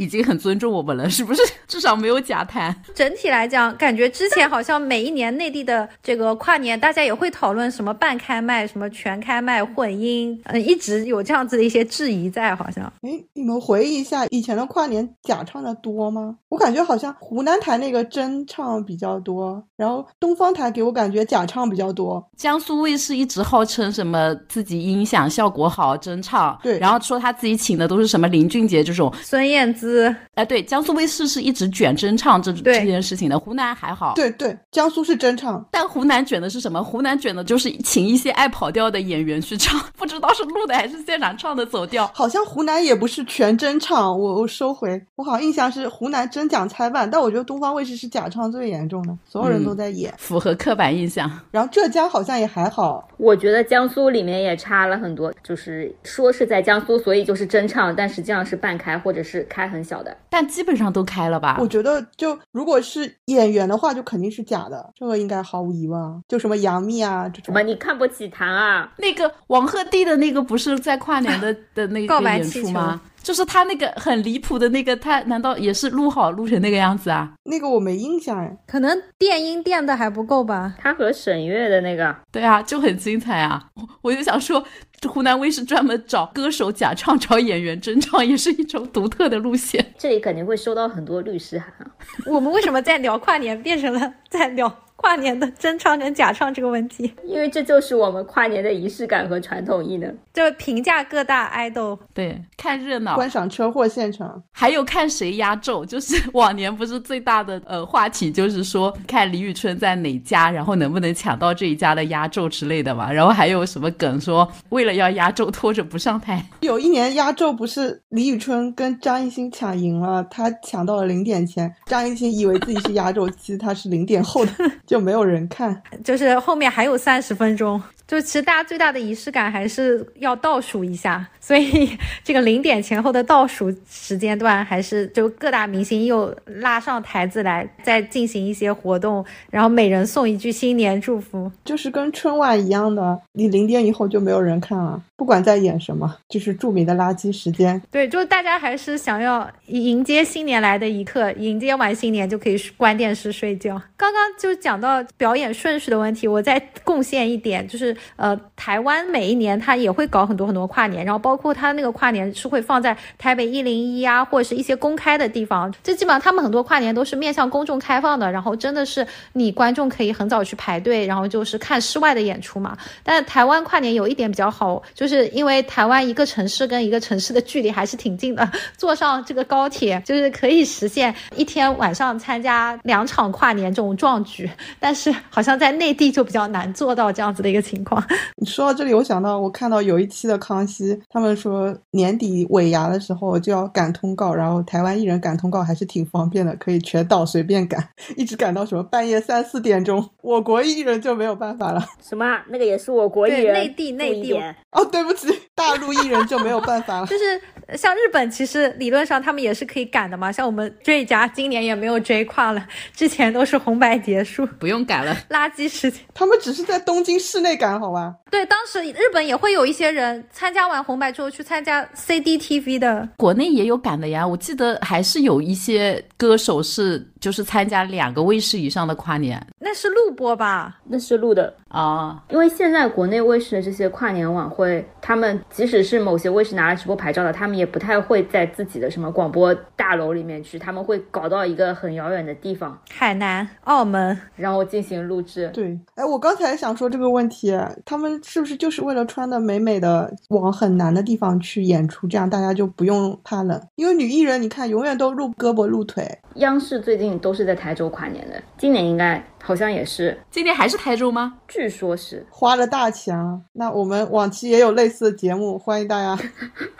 [0.00, 1.42] 已经很尊重我们了，是不是？
[1.68, 2.74] 至少没有假谈。
[2.94, 12.90] 整体来讲，感觉之前好像每一年内地的这个跨年，大家也会讨论什么半开麦、什么全开麦、混音，嗯，一直有这样子的一些质疑在，好像。
[13.02, 16.36] 哎，你们回忆一下，以前的跨年假唱的多吗？
[16.48, 22.26] 我感觉好像湖南台那个真唱比较多，然后东方台给我感觉假唱比较多。
[22.38, 29.89] 江苏卫视一直号称什么自己音响效果好，真唱，对然后说他自己请的都是什么林俊杰这种，孙燕姿，
[30.34, 34.14] 哎，对，江苏卫视是一直卷真唱这对这件事情的，湖南还好。
[34.14, 36.82] 对对，江苏是真唱，但湖南卷的是什么？
[36.82, 42.10] 湖南卷的就是请一些爱跑调的演员去唱， 不知道是录的还是现场唱的走调。
[42.14, 50.12] 好像湖南也不是全真唱，我我收回，我好像印象是湖南真假参半，但我觉得东方卫视是假唱最严重的，所有人都在演。
[50.18, 60.14] 符合刻板印象，然后浙江好像也还好，我觉得江苏里面也差了很多，就是说是在江苏，所以就是真唱，但实际上是半开或者是开很小的。
[60.28, 61.66] 但基本上都开了吧我？
[61.66, 66.20] 觉得就如果是演员的话，就肯定是假的，这个应该毫无疑问啊。
[66.28, 68.92] 就什么杨幂啊这种什么，你看不起唐啊？
[68.98, 73.00] 那个王鹤棣的那个不是在跨年的 的那个演白气球出吗？
[73.22, 77.30] 就是他那个很离谱的那个，他难道也是录好录成那个样子啊？
[77.44, 78.56] 那个我没印象哎。
[78.66, 80.74] 可能电音电的还不够吧？
[80.78, 83.62] 他和沈月的那个，对啊，就很精彩啊！
[83.74, 89.94] 我我就想说，这湖南卫视专门找歌手假唱，找演员真唱，也是一种独特的路线。
[89.96, 91.90] 这里肯定会收到很多律师函啊。
[92.26, 97.10] 我们为什么在聊跨年，变成了在聊跨年的真唱跟假唱这个问题？
[97.24, 100.14] 因为这就是我们跨年的仪式感和传统艺能。
[100.32, 113.12] 就评价各大 idol，对，看热闹，观赏车祸现场，还有看谁压轴，就是 往年不是最大的呃话题，就是说看李宇春在哪家，然后能不能抢到这一家的压轴之类的嘛。
[113.12, 124.52] 然后还有什么梗说，为了要压轴拖着不上台，有一年压轴不是李宇春跟张艺兴抢赢了，他抢到了零点前，张艺兴以为自己是压轴，其实他是零点后的，
[124.86, 125.82] 就没有人看。
[126.04, 127.80] 就是后面还有三十分钟。
[128.06, 141.48] 就其实大家最大的仪式感还是要倒数一下，所以 这个零点前后的倒数时间段，还是就各大明星又拉上台子来，再进行一些活动，然后每人送一句新年祝福。
[141.64, 147.80] 就是跟春晚一样的，你零点以后就没有人看啊，不管在演什么，就是著名的垃圾时间。
[147.90, 153.80] 对，就是大家还是想要迎接新年来的一刻，迎接完新年就可以关电视睡觉。
[153.96, 172.76] 刚刚就讲到表演顺序的问题，我再贡献一点，就是呃，台湾每一年它也会搞很多很多跨年，然后包括它那个跨年是会放在台北一零一啊，或者是一些公开的地方，这基本上他们很多跨年都是面向公众开放的，然后真的是你观众可以很早去排队，然后就是看室外的演出嘛。
[173.02, 178.46] 但台湾跨年有一点比较好，就是因为台湾一个城市跟一个城市的距离还是挺近的，
[178.76, 184.50] 坐上这个高铁就是可以实现一天晚上参加两场跨年这种壮举。
[184.78, 188.02] 但是好像在内地就比较难做到这样子的一个情况。
[188.36, 200.08] 你说到这里，我想到我看到有一期的康熙，他们说年底尾牙的时候就要赶通告，然后台湾艺人赶通告还是挺方便的，可以全岛随便赶，一直赶到什么半夜三四点钟。
[200.22, 201.84] 我国艺人就没有办法了。
[202.02, 202.24] 什么？
[202.48, 203.54] 那个也是我国艺人？
[203.54, 204.32] 内地内地
[204.72, 207.06] 哦，对不起，大陆艺人就没有办法了。
[207.08, 207.40] 就是
[207.76, 210.30] 像日本，其实理论上他们也是可以赶的嘛。
[210.30, 215.16] 像我们追加今年也没有追跨了，之前都是红白结束，不用赶了。
[215.30, 218.14] 垃圾时间，他们只是在东京市内赶，好吧？
[218.30, 224.26] 对，当时日本也会有一些人参加完红白之后去参加 CDTV 的，国内也有赶的呀。
[224.26, 230.78] 我记得还是有一些歌手是就是参加两个卫视以上的跨年，那是录播吧？
[230.84, 232.22] 那是录的啊。
[232.30, 245.50] 因为现在国内卫视的这些跨年晚会，他们即使是某些卫视拿了直播牌照的，他们也不太会在自己的什么广播大楼里面去，他们会搞到一个很遥远的地方，海南、澳门，然后进行录制。
[245.52, 247.52] 对，哎，我刚才想说这个问题，
[247.84, 253.60] 他们是不是就是为了穿的美美的，往很难的地方去演出，这样大家就不用怕冷？
[253.76, 256.06] 因为女艺人，你看永远都露胳膊露腿。
[256.36, 261.38] 央视最近都是在台州跨年的，今年应该好像也是，今年还是台州吗？
[261.48, 263.40] 据说是花了大钱啊。
[263.52, 266.22] 那我们往期也有类似的节目，欢迎大家。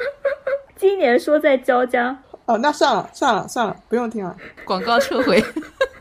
[0.77, 2.17] 今年说在椒江，
[2.47, 5.43] 哦，那算了算了算了，不用听了，广告撤回。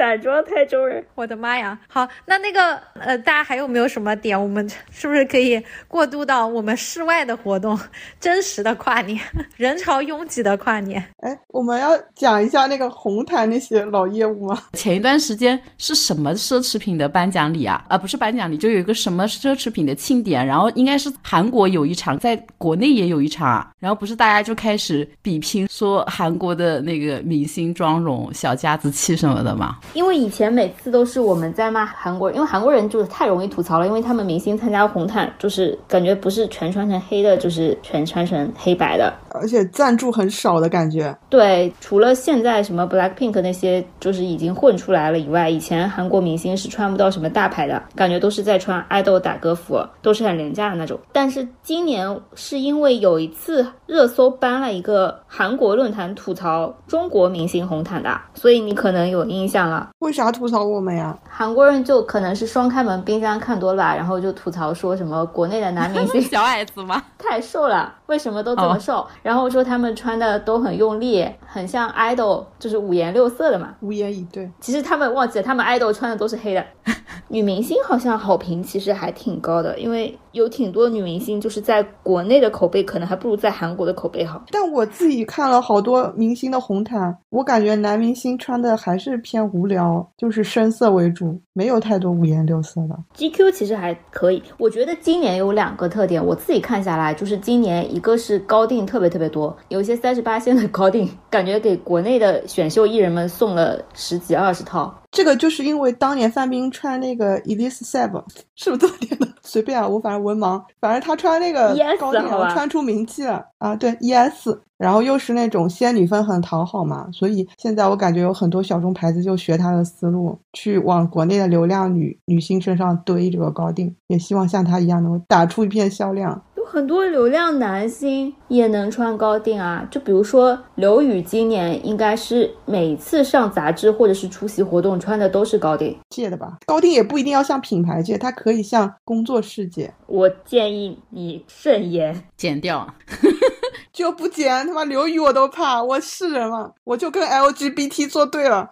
[0.00, 1.78] 散装台州人，我的妈呀！
[1.86, 4.42] 好，那那个呃，大家还有没有什么点？
[4.42, 7.78] 我们 是不是可以过渡到我们室外的活动，
[8.18, 9.20] 真实的跨年，
[9.58, 11.04] 人潮拥挤的跨年？
[11.18, 14.58] 哎，我们要讲一下那个红毯那些老业务吗？
[14.72, 17.84] 前一段时间是什么奢侈品的颁奖礼啊？
[17.86, 23.70] 啊，不是颁奖礼，就有一个什么奢侈品的庆典，然后应该是韩国有一场，在国内也有一场啊。
[23.78, 29.78] 然后不是大家就开始比拼，说韩国的那个明星妆容、小家子气什么的吗？
[29.92, 41.16] 因为以前每次都是我们在骂韩国人，因为韩国人就是太容易吐槽了，因为他们明星参加红毯，就是感觉不是全穿成黑的，就是全穿成黑白的，而且赞助很少的感觉。
[41.28, 50.98] 对，除了现在什么 Black Pink 那些就是已经混出来了以外，以前韩国明星是穿不到什么大牌的，感觉都是在穿爱豆打歌服，都是很廉价的那种。
[51.12, 59.79] 但是今年是因为有一次热搜搬了一个韩国论坛吐槽中国明星红毯的，所以你可能有印象了。
[60.00, 61.16] 为啥吐槽我们呀？
[61.28, 67.02] 韩国人就可能是双开门冰箱看多了吧，然后就吐槽说什么国内的男明星 小矮子吗？
[67.18, 69.06] 太瘦了，为什么都这么瘦？
[69.22, 73.74] 然后说他们穿的都很用力，很像 idol，就是五颜六色的嘛。
[73.80, 74.50] 无言以对。
[74.60, 76.64] 其实他们忘记了，他们 idol 穿的都是黑的。
[77.28, 84.42] 女明星好像好评其实还挺高的，因为有挺多女明星就是在国内的口碑可能还不如在韩国的口碑好。
[84.50, 92.96] 但我自己看了好多明星的红毯，我感觉男明星穿的还是偏无无聊，就是深色为主，没有太多五颜六色的。
[93.14, 104.96] GQ 其实还可以，我觉得今年有两个特点，我自己看下来就是今年一个是高定特别特别多，有一些三十八线的高定，感觉给国内的选秀艺人们送了十几二十套。
[105.10, 108.22] 这个就是因为当年范冰穿那个 Elise Seven
[108.54, 109.28] 是不是这么念的？
[109.42, 113.74] 随便啊，我反正文盲，反正她穿那个高定，然后穿出名气了啊。
[113.74, 126.40] 对，ES，然后又是那种仙女风很讨好嘛，所以现在我感觉有很多小众牌子就学她的思路，去往国内的流量女女星身上堆这个高定，也希望像她一样能够打出一片销量。
[126.72, 136.58] 很多流量男星也能穿高定啊，就比如说刘宇，今年应该是每次上杂志或者是出席活动穿的都是高定借的吧？
[136.64, 139.92] 高定也不一定要向品牌借，它可以向工作室借。
[140.06, 142.86] 我建议你慎言，剪掉。
[143.92, 146.70] 就不剪，他妈刘宇我都怕，我是人吗？
[146.84, 148.70] 我就跟 LGBT 作对了。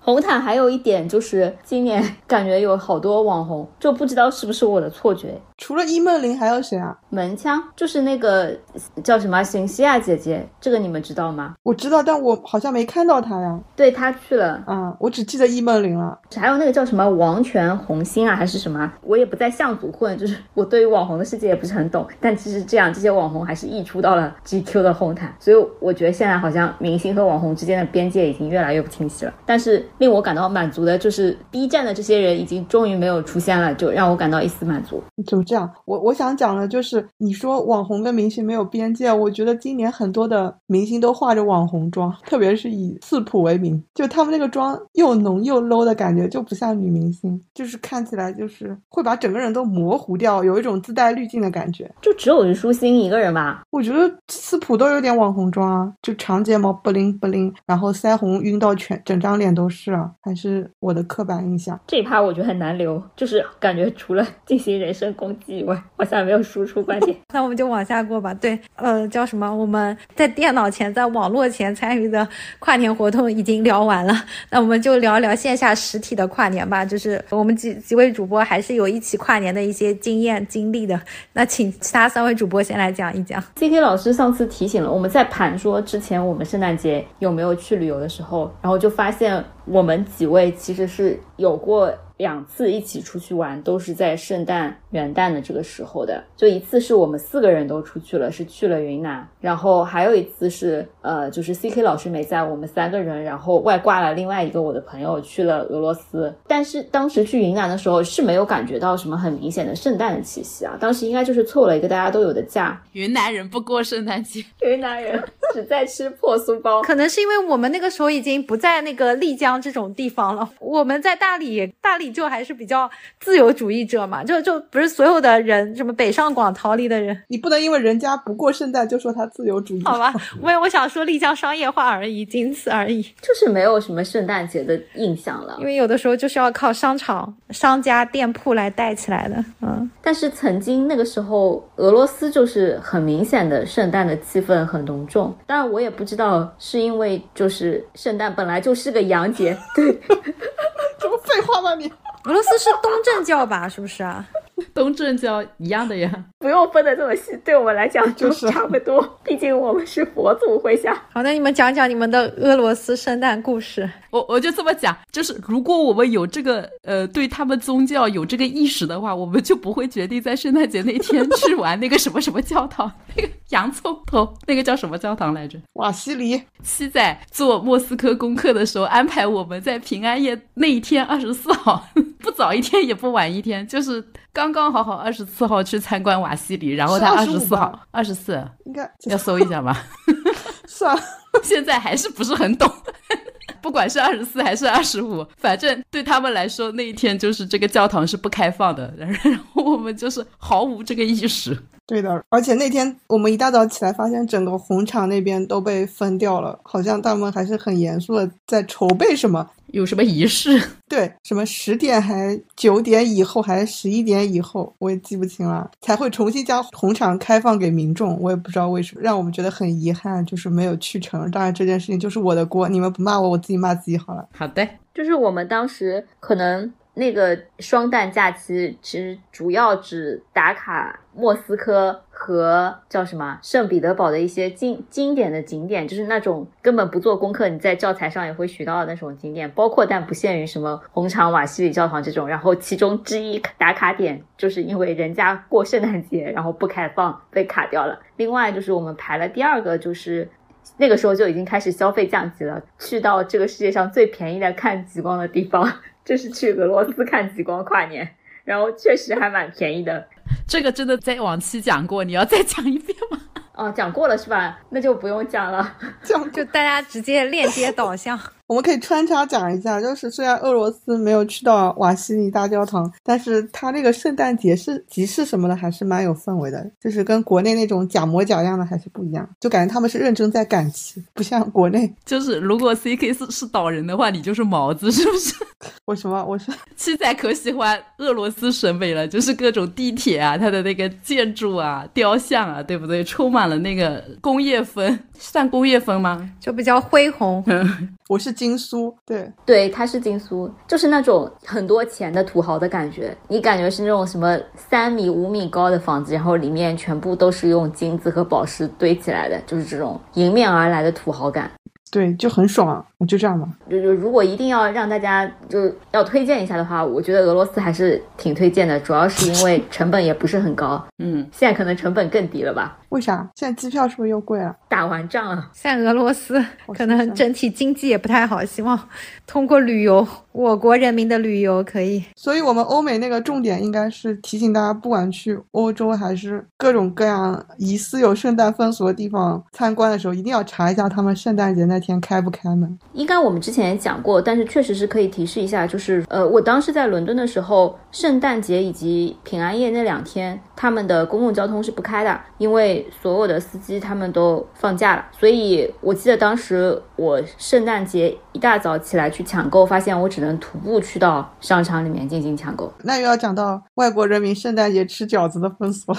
[0.00, 6.96] 红毯还有一点就是，今年感觉有好多网红，就不知道是不是我的错觉，除了伊梦玲还有谁啊？
[7.10, 8.56] 门腔就是那个
[9.04, 11.54] 叫什么邢西亚姐姐，这个你们知道吗？
[11.62, 13.60] 我知道，但我好像没看到她呀。
[13.76, 16.18] 对她去了，啊，我只记得伊梦玲了。
[16.34, 18.90] 还有那个叫什么王权红星啊，还是什么？
[19.02, 22.08] 我也不在象组混，就是我对于网红的世界也不是很懂。
[22.18, 29.34] 但其实这样，这些网红还是溢出到了 GQ 的红毯，所以我觉得现在好像明星和网红之间的边界已经越来越不清晰了。
[29.44, 35.02] 但是令我感到满足的就是 B 站的这些人已经终于没有出现了，就让我感到一丝满足。
[35.26, 51.90] 就这样，我我想讲的就是，你说网红跟明星没有边界，我觉得今年很多的明星都化着网红妆，特别是以四普为名，就他们那个妆又浓又 low 的感觉，就不像女明星，就是看起来就是会把整个人都模糊掉，有一种自带滤镜的感觉。
[52.00, 53.64] 就只有虞书欣一个人吧？
[53.70, 61.76] 我觉得四普都有点网红妆啊，就长睫毛不灵不灵，然后腮红晕到全整张脸都是啊，还是我的刻板印象。
[61.88, 65.80] 这一趴我觉得很难留，就是感觉除了进行人身攻击以外。
[65.96, 68.32] 好像没有输出观点， 那我们就往下过吧。
[68.34, 69.54] 对，呃，叫什么？
[69.54, 72.26] 我们在电脑前、在网络前参与的
[72.58, 74.14] 跨年活动已经聊完了，
[74.50, 76.84] 那我们就聊一聊线下实体的跨年吧。
[76.84, 80.98] 就是我们几几位主播还是有一起跨年的一些经验经历的。
[81.34, 83.42] 那请其他三位主播先来讲一讲。
[83.56, 91.92] C K 老师上次提醒了我们在盘说之前我们圣诞节有没有去旅游的时候，然后就发现我们几位其实是有过。
[92.20, 106.34] 两次一起出去玩都是在圣诞元旦的这个时候的，就一次是我们四个人都出去了，是去了云南，然后还有一次是呃，就是 C K 老师没在，我们三个人，然后外挂了另外一个我的朋友去了俄罗斯。
[106.46, 112.78] 但是当时去云南的时候是没有感觉到什么很明显的圣诞的气息啊，当时应该就是凑了一个大家都有的假。
[112.92, 115.18] 云南人不过圣诞节，云南人
[115.54, 122.09] 只在吃破酥包，可能是因为我们那个时候已经不在那个丽江这种地方了，我们在大理，大理。
[122.10, 130.12] 就还是比较自由主义者嘛，就就不是所有的人，什么北上广逃离的人，你不能因为人家不过圣诞就说他自由主义，好吧？
[130.40, 135.56] 我我想说丽江商业化而已，仅此而已，就是没有什么圣诞节的印象了。
[135.60, 139.90] 因为有的时候就是要靠商场、商家、店铺来带起来的，嗯。
[140.02, 145.34] 但是曾经那个时候，俄罗斯就是很明显的圣诞的气氛很浓重。
[145.46, 149.92] 当然，我也不知道是因为就是圣诞本来就是个洋节，对，
[150.98, 151.90] 这不废话吗你？
[152.24, 153.68] 俄罗斯是东正教吧？
[153.68, 154.24] 是不是啊？
[154.74, 159.18] 东正教一样的呀，不用分的这么细，对我们来讲就 是差不多。
[159.24, 160.94] 毕竟我们是佛祖麾下。
[161.12, 163.88] 好，那你们讲讲你们的俄罗斯圣诞故事。
[164.10, 175.58] 我我就这么讲，就是如果我们有这个呃对他们宗教有这个意识的话，我们就不会决定在圣诞节那天去玩那个什么什么教堂，那个洋葱头，那个叫什么教堂来着？
[175.74, 176.42] 瓦西里。
[176.62, 181.88] 七仔做莫斯科功课的时候，安排我们在平安夜那一天二十四号，
[182.20, 189.86] 不早一天也不晚一天，就是刚刚好好二十四号去参观瓦西里，然后他二十四号二十四应该要搜一下吧？
[190.66, 191.02] 算了，
[191.42, 192.70] 现在还是不是很懂。
[193.60, 199.12] 不管是二十四还是二十五，反正对他们来说那一天就是这个教堂是不开放的，然
[199.52, 201.56] 后我们就是毫无这个意识。
[201.86, 210.60] 对的，而且那天我们一大早起来，发现整个红场那边都被封掉了，好像他们还是很严肃的在筹备什么，有什么仪式？
[210.88, 218.18] 对，什么十点还九点以后还是十一点以后，我也记不清了，才会重新将红场开放给民众。
[218.20, 221.30] 我也不知道为什么，让我们觉得很遗憾，就是没有去成。
[221.30, 224.28] 当然这件事情就是我的锅，你们不骂我，我自己骂自己好了。
[224.32, 226.72] 好的，就是我们当时可能。
[226.92, 242.28] 那个双旦假期其实主要只打卡莫斯科和叫什么圣彼得堡的一些经经典的景点，就是那种根本不做功课，你在教材上也会学到的那种景点，包括但不限于什么红场瓦西里教堂这种。
[242.28, 247.98] 然后其中之一打卡点就是因为人家过圣诞节，然后不开放被卡掉了。
[248.16, 250.28] 另外就是我们排了第二个，就是
[250.76, 255.70] 那个时候就已经开始消费降级了，去到这个世界上最便宜的看极光的地方。
[256.02, 258.08] 就是去俄罗斯看极光跨年，
[258.42, 260.04] 然后确实还蛮便宜的。
[260.46, 263.20] 这个真的在往期讲过，你要再讲一遍吗？
[263.54, 264.58] 哦，讲过了是吧？
[264.70, 268.18] 那就不用讲了，就 就大家直接链接导向。
[268.50, 276.68] 我们可以穿插讲一下，就是虽然俄罗斯没有去到瓦西里大教堂，但是它那个圣诞节是集市什么的，还是蛮有氛围的。
[276.80, 281.94] 就是跟国内那种假模假样的还是不一样，就感觉他们是认真在赶集，不像国内。
[282.04, 285.32] 就是如果 C K 是是导人的话，你就是毛子，是不是？
[285.86, 286.24] 我什么？
[286.24, 293.04] 我是 七仔可喜欢俄罗斯审美了，就是各种地铁啊，它的那个建筑啊、雕像啊，对不对？
[293.04, 296.28] 充满了那个工业风，算工业风吗？
[296.40, 297.44] 就比较恢宏。
[298.08, 298.34] 我是。
[298.40, 303.14] 金苏，对对，它是金苏，就是那种很多钱的土豪的感觉。
[303.28, 311.50] 你感觉是那种什么三米、五米高的房子，然后里面全部都是用金子和宝石堆起来的，就是这种迎面而来的土豪感。
[311.92, 313.46] 对，就很爽，就这样吧。
[313.68, 320.82] 就就如果一定要让大家就要推荐一下的话，我觉得俄罗斯还是挺推荐的，主要是因为成本也不是很高。
[320.98, 322.78] 嗯，现在可能成本更低了吧？
[322.90, 323.28] 为啥？
[323.34, 324.54] 现在机票是不是又贵了？
[324.68, 328.78] 打完仗了，像俄罗斯可能整体经济也不太好，希望
[329.26, 332.04] 通过旅游，我国人民的旅游可以。
[332.14, 342.78] 所以，我们欧美那个重点应该是提醒大家，不管去欧洲还是各种各样疑似有圣诞风俗的地方参观的时候，一定要查一下他们圣诞节那天开不开门。
[342.92, 355.06] 应该我们之前也讲过，但是确实是可以提示一下，就是呃，我当时在伦敦的时候，圣诞节以及平安夜那两天，他们的公共交通是不开的，因为所有的司机他们都放假了。
[355.18, 362.70] 所以我记得当时我圣诞节一大早起来去抢购，发现我只能徒步去到商场里面进行抢购。
[362.82, 365.94] 那又要讲到外国人民圣诞节吃饺子的风俗，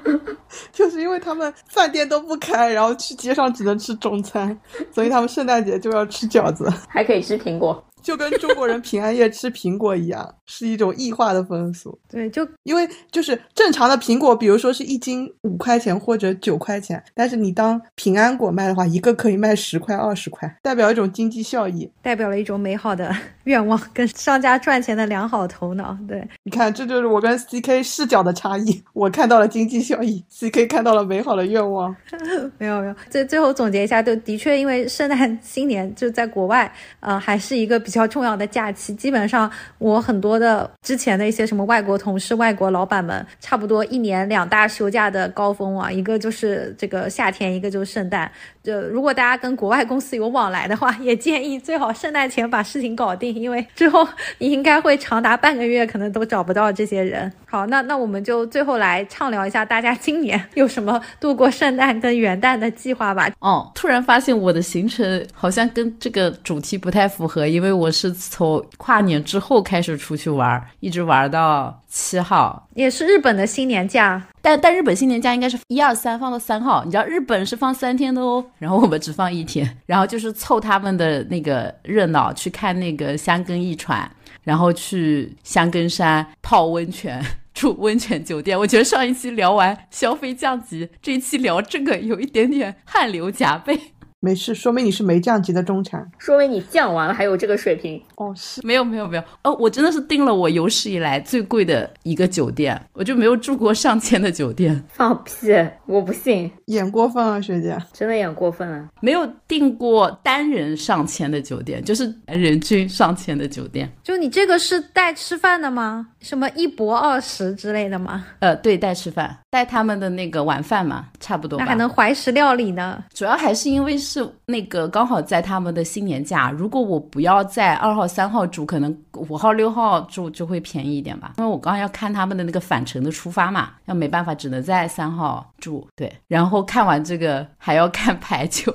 [0.70, 4.54] 就是因为他们饭店都不开，然后去街上只能吃中餐，
[4.92, 7.82] 所以他们圣诞节就要吃饺子，还可以吃苹果。
[8.02, 11.98] 就跟中国人平安夜吃苹果一样，是一种异化的风俗。
[12.08, 25.96] 对，就因为就是正常的苹果，比如说是一斤五块钱或者九块钱，但是你当平安果卖的话，一个可以卖十块、二十块，代表一种经济效益，代表了一种美好的 愿望跟商家赚钱的良好头脑。
[26.06, 28.82] 对，你看，这就是我跟 CK 视角的差异。
[28.92, 31.94] 我看到了经济效益，CK 看到了美好的愿望。
[32.58, 36.70] 没有没有，最最后总结一下，就的确，因为圣诞新年就在国外，
[37.00, 38.08] 呃，还是一个比较。
[38.08, 48.30] 重要的假期，基本上我很多的之前的一些什么外国同事、外国老板们，差不多一年两大休假的高峰啊，一个就是这个夏天，一个就是圣诞。
[48.62, 54.06] 就如果大家跟国外公司有往来的话，也建议最好圣诞前把事情搞定，因为之后
[54.38, 57.30] 你应该会长达半个月可能都找不到这些人。
[57.46, 63.28] 好，那那我们就最后来畅聊一下大家今年有什么度过圣诞跟元旦的计划吧。
[63.40, 74.22] 哦，突然发现我的行程好像跟这个主题不太符合，因为我是从跨年之后开始出去玩，一直玩到七号，也是日本的新年假。
[74.42, 84.10] 但但日本新年假应该是一二三放到三号，你知道日本是放三天的哦，然后我们只放一天，然后就是凑他们的那个热闹，去看那个香根一传，
[84.42, 87.24] 然后去香根山泡温泉。
[87.58, 93.76] 住温泉酒店，我觉得上一期聊完消费降级，这一期聊这个有一点点汗流浃背。
[94.20, 98.02] 没事，说明你是没降级的中产，说明你降完了还有这个水平。
[98.16, 104.84] 哦，是没有没有没有哦，我真的是订了我有史以来最贵的一个酒店，我就没有住过上千的酒店。
[104.88, 105.52] 放屁，
[105.86, 108.88] 我不信，演过分啊，学姐，真的演过分了。
[109.00, 113.88] 没有订过单人上千的酒店，就是人均上千的酒店。
[114.02, 116.08] 就你这个是带吃饭的吗？
[116.20, 118.26] 什么一博二十之类的吗？
[118.40, 121.56] 呃，对，带吃饭，带他们的那个晚饭嘛，差不多。
[121.60, 123.04] 那还能怀石料理呢？
[123.14, 131.34] 主要还是因为是是那个刚好在他们的新年假，如果我不要在二号、三号住，可能五号、六号住就会便宜一点吧。
[131.36, 135.86] 因为我刚刚要看他们的那个返程的出发嘛，要没办法，只能在三号住。
[135.94, 138.74] 对，然后看完这个还要 看排球。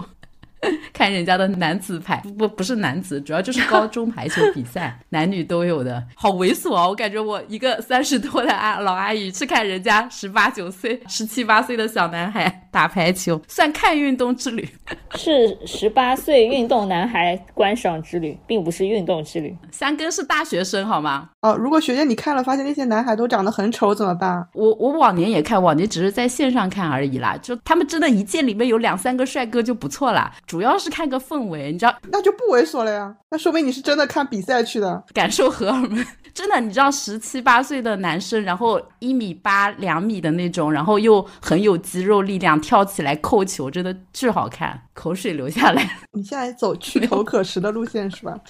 [0.94, 6.88] 看人家的男子排不不是男子，主要就是高中排球比赛， 男女都有的，好猥琐啊！
[6.88, 14.68] 我感觉我一个三十多的阿老阿姨去看人家十八九岁、十七八岁的小男孩打排球，算看运动之旅，
[15.16, 19.56] 是十八岁运动男孩观赏之旅，并不是运动之旅。
[19.72, 21.30] 三根是大学生好吗？
[21.42, 24.48] 哦，如果学姐你看了发现那些男孩都长得很丑怎么办？
[24.54, 30.32] 我我往年也看，往年只是在线上看而已啦，就他们真的一届里面有两三个帅哥就不错啦。
[30.54, 33.12] 主要是看个氛围，你知道，那就不猥琐了呀。
[33.32, 36.06] 那说明你是真的看比赛去的，感受荷尔蒙。
[36.32, 45.98] 真的，你知道，十七八岁的男生，然后一米八、两米的那种，然后又很有肌肉力量，跳起来扣球，真的巨好看，口水流下来。
[46.14, 48.38] 你现在走去头可食的路线是吧？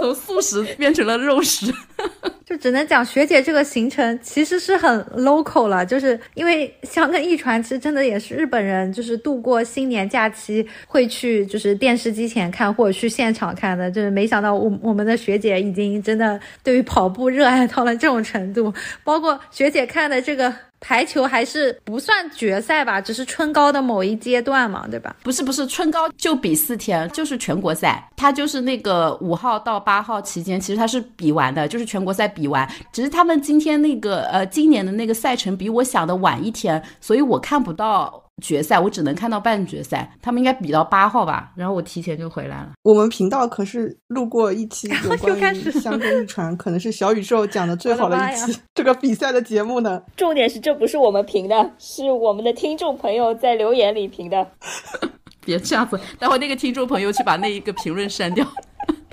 [0.00, 1.72] 从素食变成了肉食。
[2.46, 18.72] 就只能讲学姐这个行程其实是很 local 了，就是因为香根一传其实真的也是日本人，就是度过新年假期会去就是电视机前看或者去现场看的，就是没想到我我们的学姐已经真的对于跑步热爱到了这种程度，
[19.02, 20.54] 包括学姐看的这个。
[20.86, 25.16] 排球还是不算决赛吧，只是春高的某一阶段嘛，对吧？
[25.24, 40.10] 不是不是，春高就比四天，就是全国赛，它就是那个五号到八号期间，其实它是比完的，就是全国赛比完，只是他们今天那个呃今年的那个赛程比我想的晚一天，所以我看不到决赛，我只能看到半决赛。
[40.20, 42.72] 他们应该比到八号吧，然后我提前就回来了。
[42.82, 50.02] 我们频道可是录过一期有关于香根一传，可能是小宇宙讲的最好的一期这个比赛的节目呢。
[50.16, 54.46] 重点是这不是我们评的，是我们的听众朋友在留言里评的。
[55.44, 58.44] 别这样子，待会那个听众朋友去把那一个评论删掉。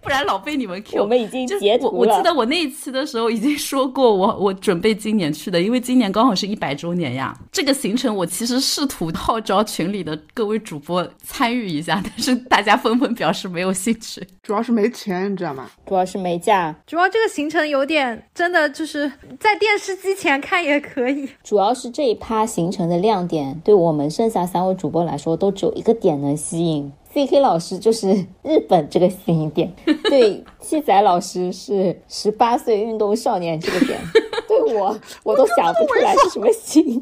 [0.03, 1.01] 不然老被你们 Q。
[1.01, 1.91] 我们已经截图了。
[1.91, 7.35] 我记得我那一期的时候已经说过，我我准备今年去的，因为今年刚好是一百周年呀。
[7.51, 14.21] 这个行程我其实试图号召群里的各位主播参与一下，但是大家纷纷表示没有兴趣。
[14.41, 15.69] 主要是没钱，你知道吗？
[15.87, 16.75] 主要是没假。
[16.85, 21.29] 主要这个行程有点真的就是在电视机前看也可以。
[21.43, 26.91] 主要是这一趴行程的亮点，对我们剩下三位主播来说，都只有一个点能吸引。
[27.13, 28.07] C K 老师就是
[28.41, 29.07] 日本这个
[29.53, 29.71] 点，
[30.05, 33.99] 对七仔老师是十八岁运动少年这个点，
[34.47, 36.47] 对我我都想不出来是什么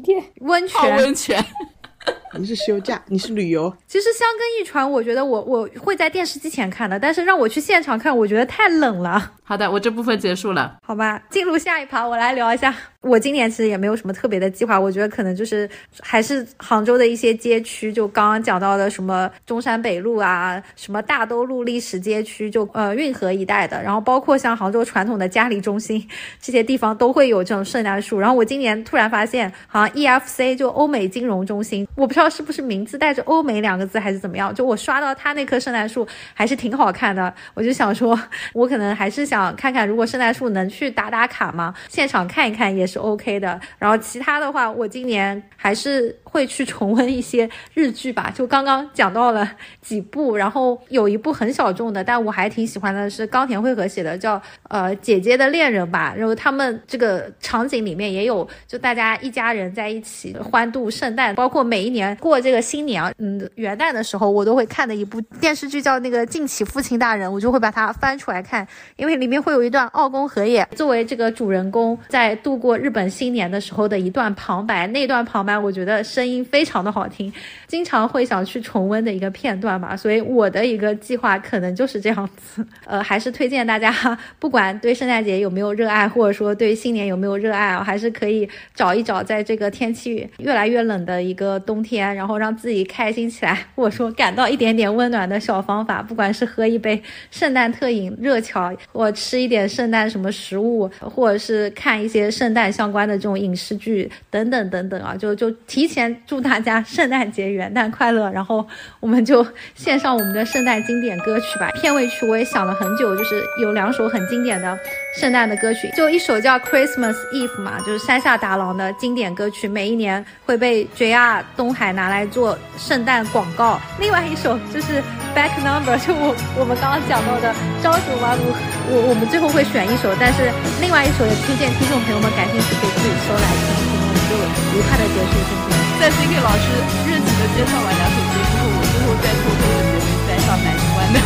[0.00, 0.22] 点。
[0.40, 1.42] 温泉，温泉。
[2.36, 3.72] 你是休假，你是旅游。
[3.86, 9.32] 其实香根一传，我觉得我我会在电视机前看的，但是让我去现场看，我觉得太冷了。
[9.44, 10.78] 好的，我这部分结束了。
[10.82, 12.74] 好吧，进入下一趴，我来聊一下。
[13.02, 15.68] 我今年其实也没有什么特别的计划，我觉得可能就是
[16.00, 26.08] 还是杭州的一些街区，就刚刚讲到的什么中山北路啊，什么大都路历史街区，就呃运河一带的，然后包括像杭州传统的嘉里中心
[26.40, 28.20] 这些地方都会有这种圣诞树。
[28.20, 38.16] 然后我今年突然发现，好像 EFC 就欧美金融中心，我不知道是不是名字带着欧美两个字还是怎么样，就我刷到他那棵圣诞树还是挺好看的，我就想说，
[38.54, 41.74] 我可能还是想看看，如果圣诞树能去打打卡吗？
[41.88, 42.91] 现场看一看也是。
[42.92, 48.30] 是 OK 的，然后其他的话，我今年还是会去重温一些日剧吧。
[48.34, 56.12] 就刚刚讲到了几部，然后有一部很小众的，但我还挺喜欢的，是冈田惠和写的，叫呃姐姐的恋人吧。
[56.14, 68.66] 然后他们这个场景里面也有，就大家一家人在一起欢度圣诞，包括每一年过这个新年，嗯元旦的时候，我都会看的一部电视剧叫那个《敬启父亲大人》，我就会把它翻出来看，
[68.96, 72.81] 因为里面会有一段奥宫和也作为这个主人公在度过。
[72.82, 77.32] 日本新年的时候的一段旁白，那段旁白我觉得声音非常的好听，
[77.68, 79.96] 经常会想去重温的一个片段吧。
[79.96, 82.66] 所以我的一个计划可能就是这样子。
[82.84, 83.94] 呃，还是推荐大家，
[84.40, 96.02] 不管对圣诞节有没有热爱，或者说对新年有没有热爱啊，还是可以找一找，在这个天气越来越冷的一个冬天，然后让自己开心起来，或者说感到一点点温暖的小方法。
[96.02, 102.71] 不管是喝一杯圣诞特饮热巧，或吃一点圣诞什么食物，或者是看一些圣诞。
[102.72, 108.66] 相关的这种影视剧等等等等啊，就就提前祝大家圣诞节元旦快乐，然后
[109.00, 111.70] 我们就献上我们的圣诞经典歌曲吧。
[111.80, 114.78] 片尾曲我也想了很久，就是有两首很经典的
[115.18, 123.78] 圣诞的歌曲，就一首叫 Christmas Eve 嘛，就是山下达郎的经典歌曲，每一年会被 JR 东海拿来做圣诞广告。
[124.00, 125.02] 另外一首就是
[125.34, 128.52] Back Number，就我我们刚刚讲到的朝九晚五，
[128.90, 130.50] 我我们最后会选一首，但是
[130.80, 132.61] 另外一首也推荐听众朋友们感兴趣。
[132.61, 132.85] 可以自己
[133.25, 134.31] 搜来听听，我们就
[134.77, 135.73] 愉快的结束今天。
[135.97, 136.69] 在 C K 老师
[137.09, 141.17] 热情的介绍完两首歌之后，我最后再偷偷的结尾塞上南湾的，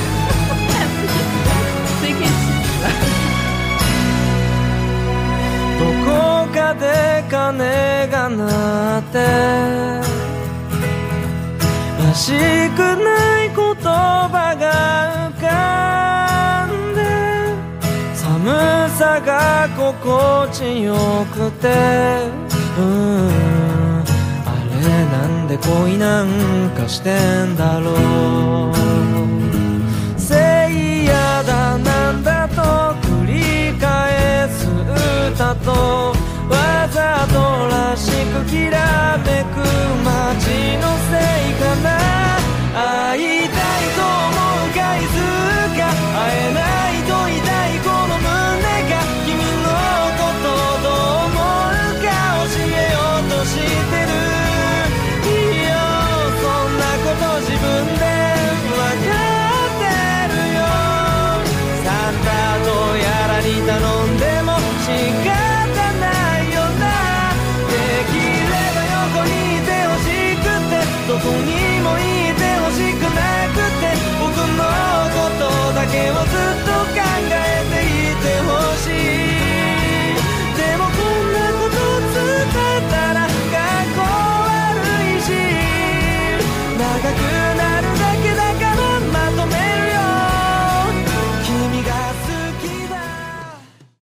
[0.71, 1.15] 看自己
[1.99, 2.31] C K 气
[2.63, 2.87] 死了。
[5.81, 6.07] どこ
[6.53, 6.85] かで
[7.29, 8.39] 鐘が鳴
[8.99, 9.19] って
[11.99, 12.31] らし
[12.77, 14.63] くない言葉が
[15.27, 15.43] 浮か
[16.67, 16.99] んで
[18.15, 20.96] 寒 さが心地よ
[21.32, 21.68] くて。
[22.76, 23.30] うん。
[24.44, 24.50] あ
[24.82, 26.26] れなんで恋なん
[26.70, 27.14] かして
[27.46, 27.92] んだろ
[28.72, 28.74] う。
[30.20, 30.34] せ
[30.72, 32.62] いやだなんだと
[33.06, 34.66] 繰り返す
[35.30, 35.70] 歌と。
[36.50, 37.38] わざと
[37.70, 39.56] らしくきらめく
[40.02, 40.42] 街
[40.82, 41.14] のせ
[41.50, 41.88] いかな。
[42.74, 44.34] 会いたいと思
[44.66, 44.80] う回
[45.14, 45.15] 数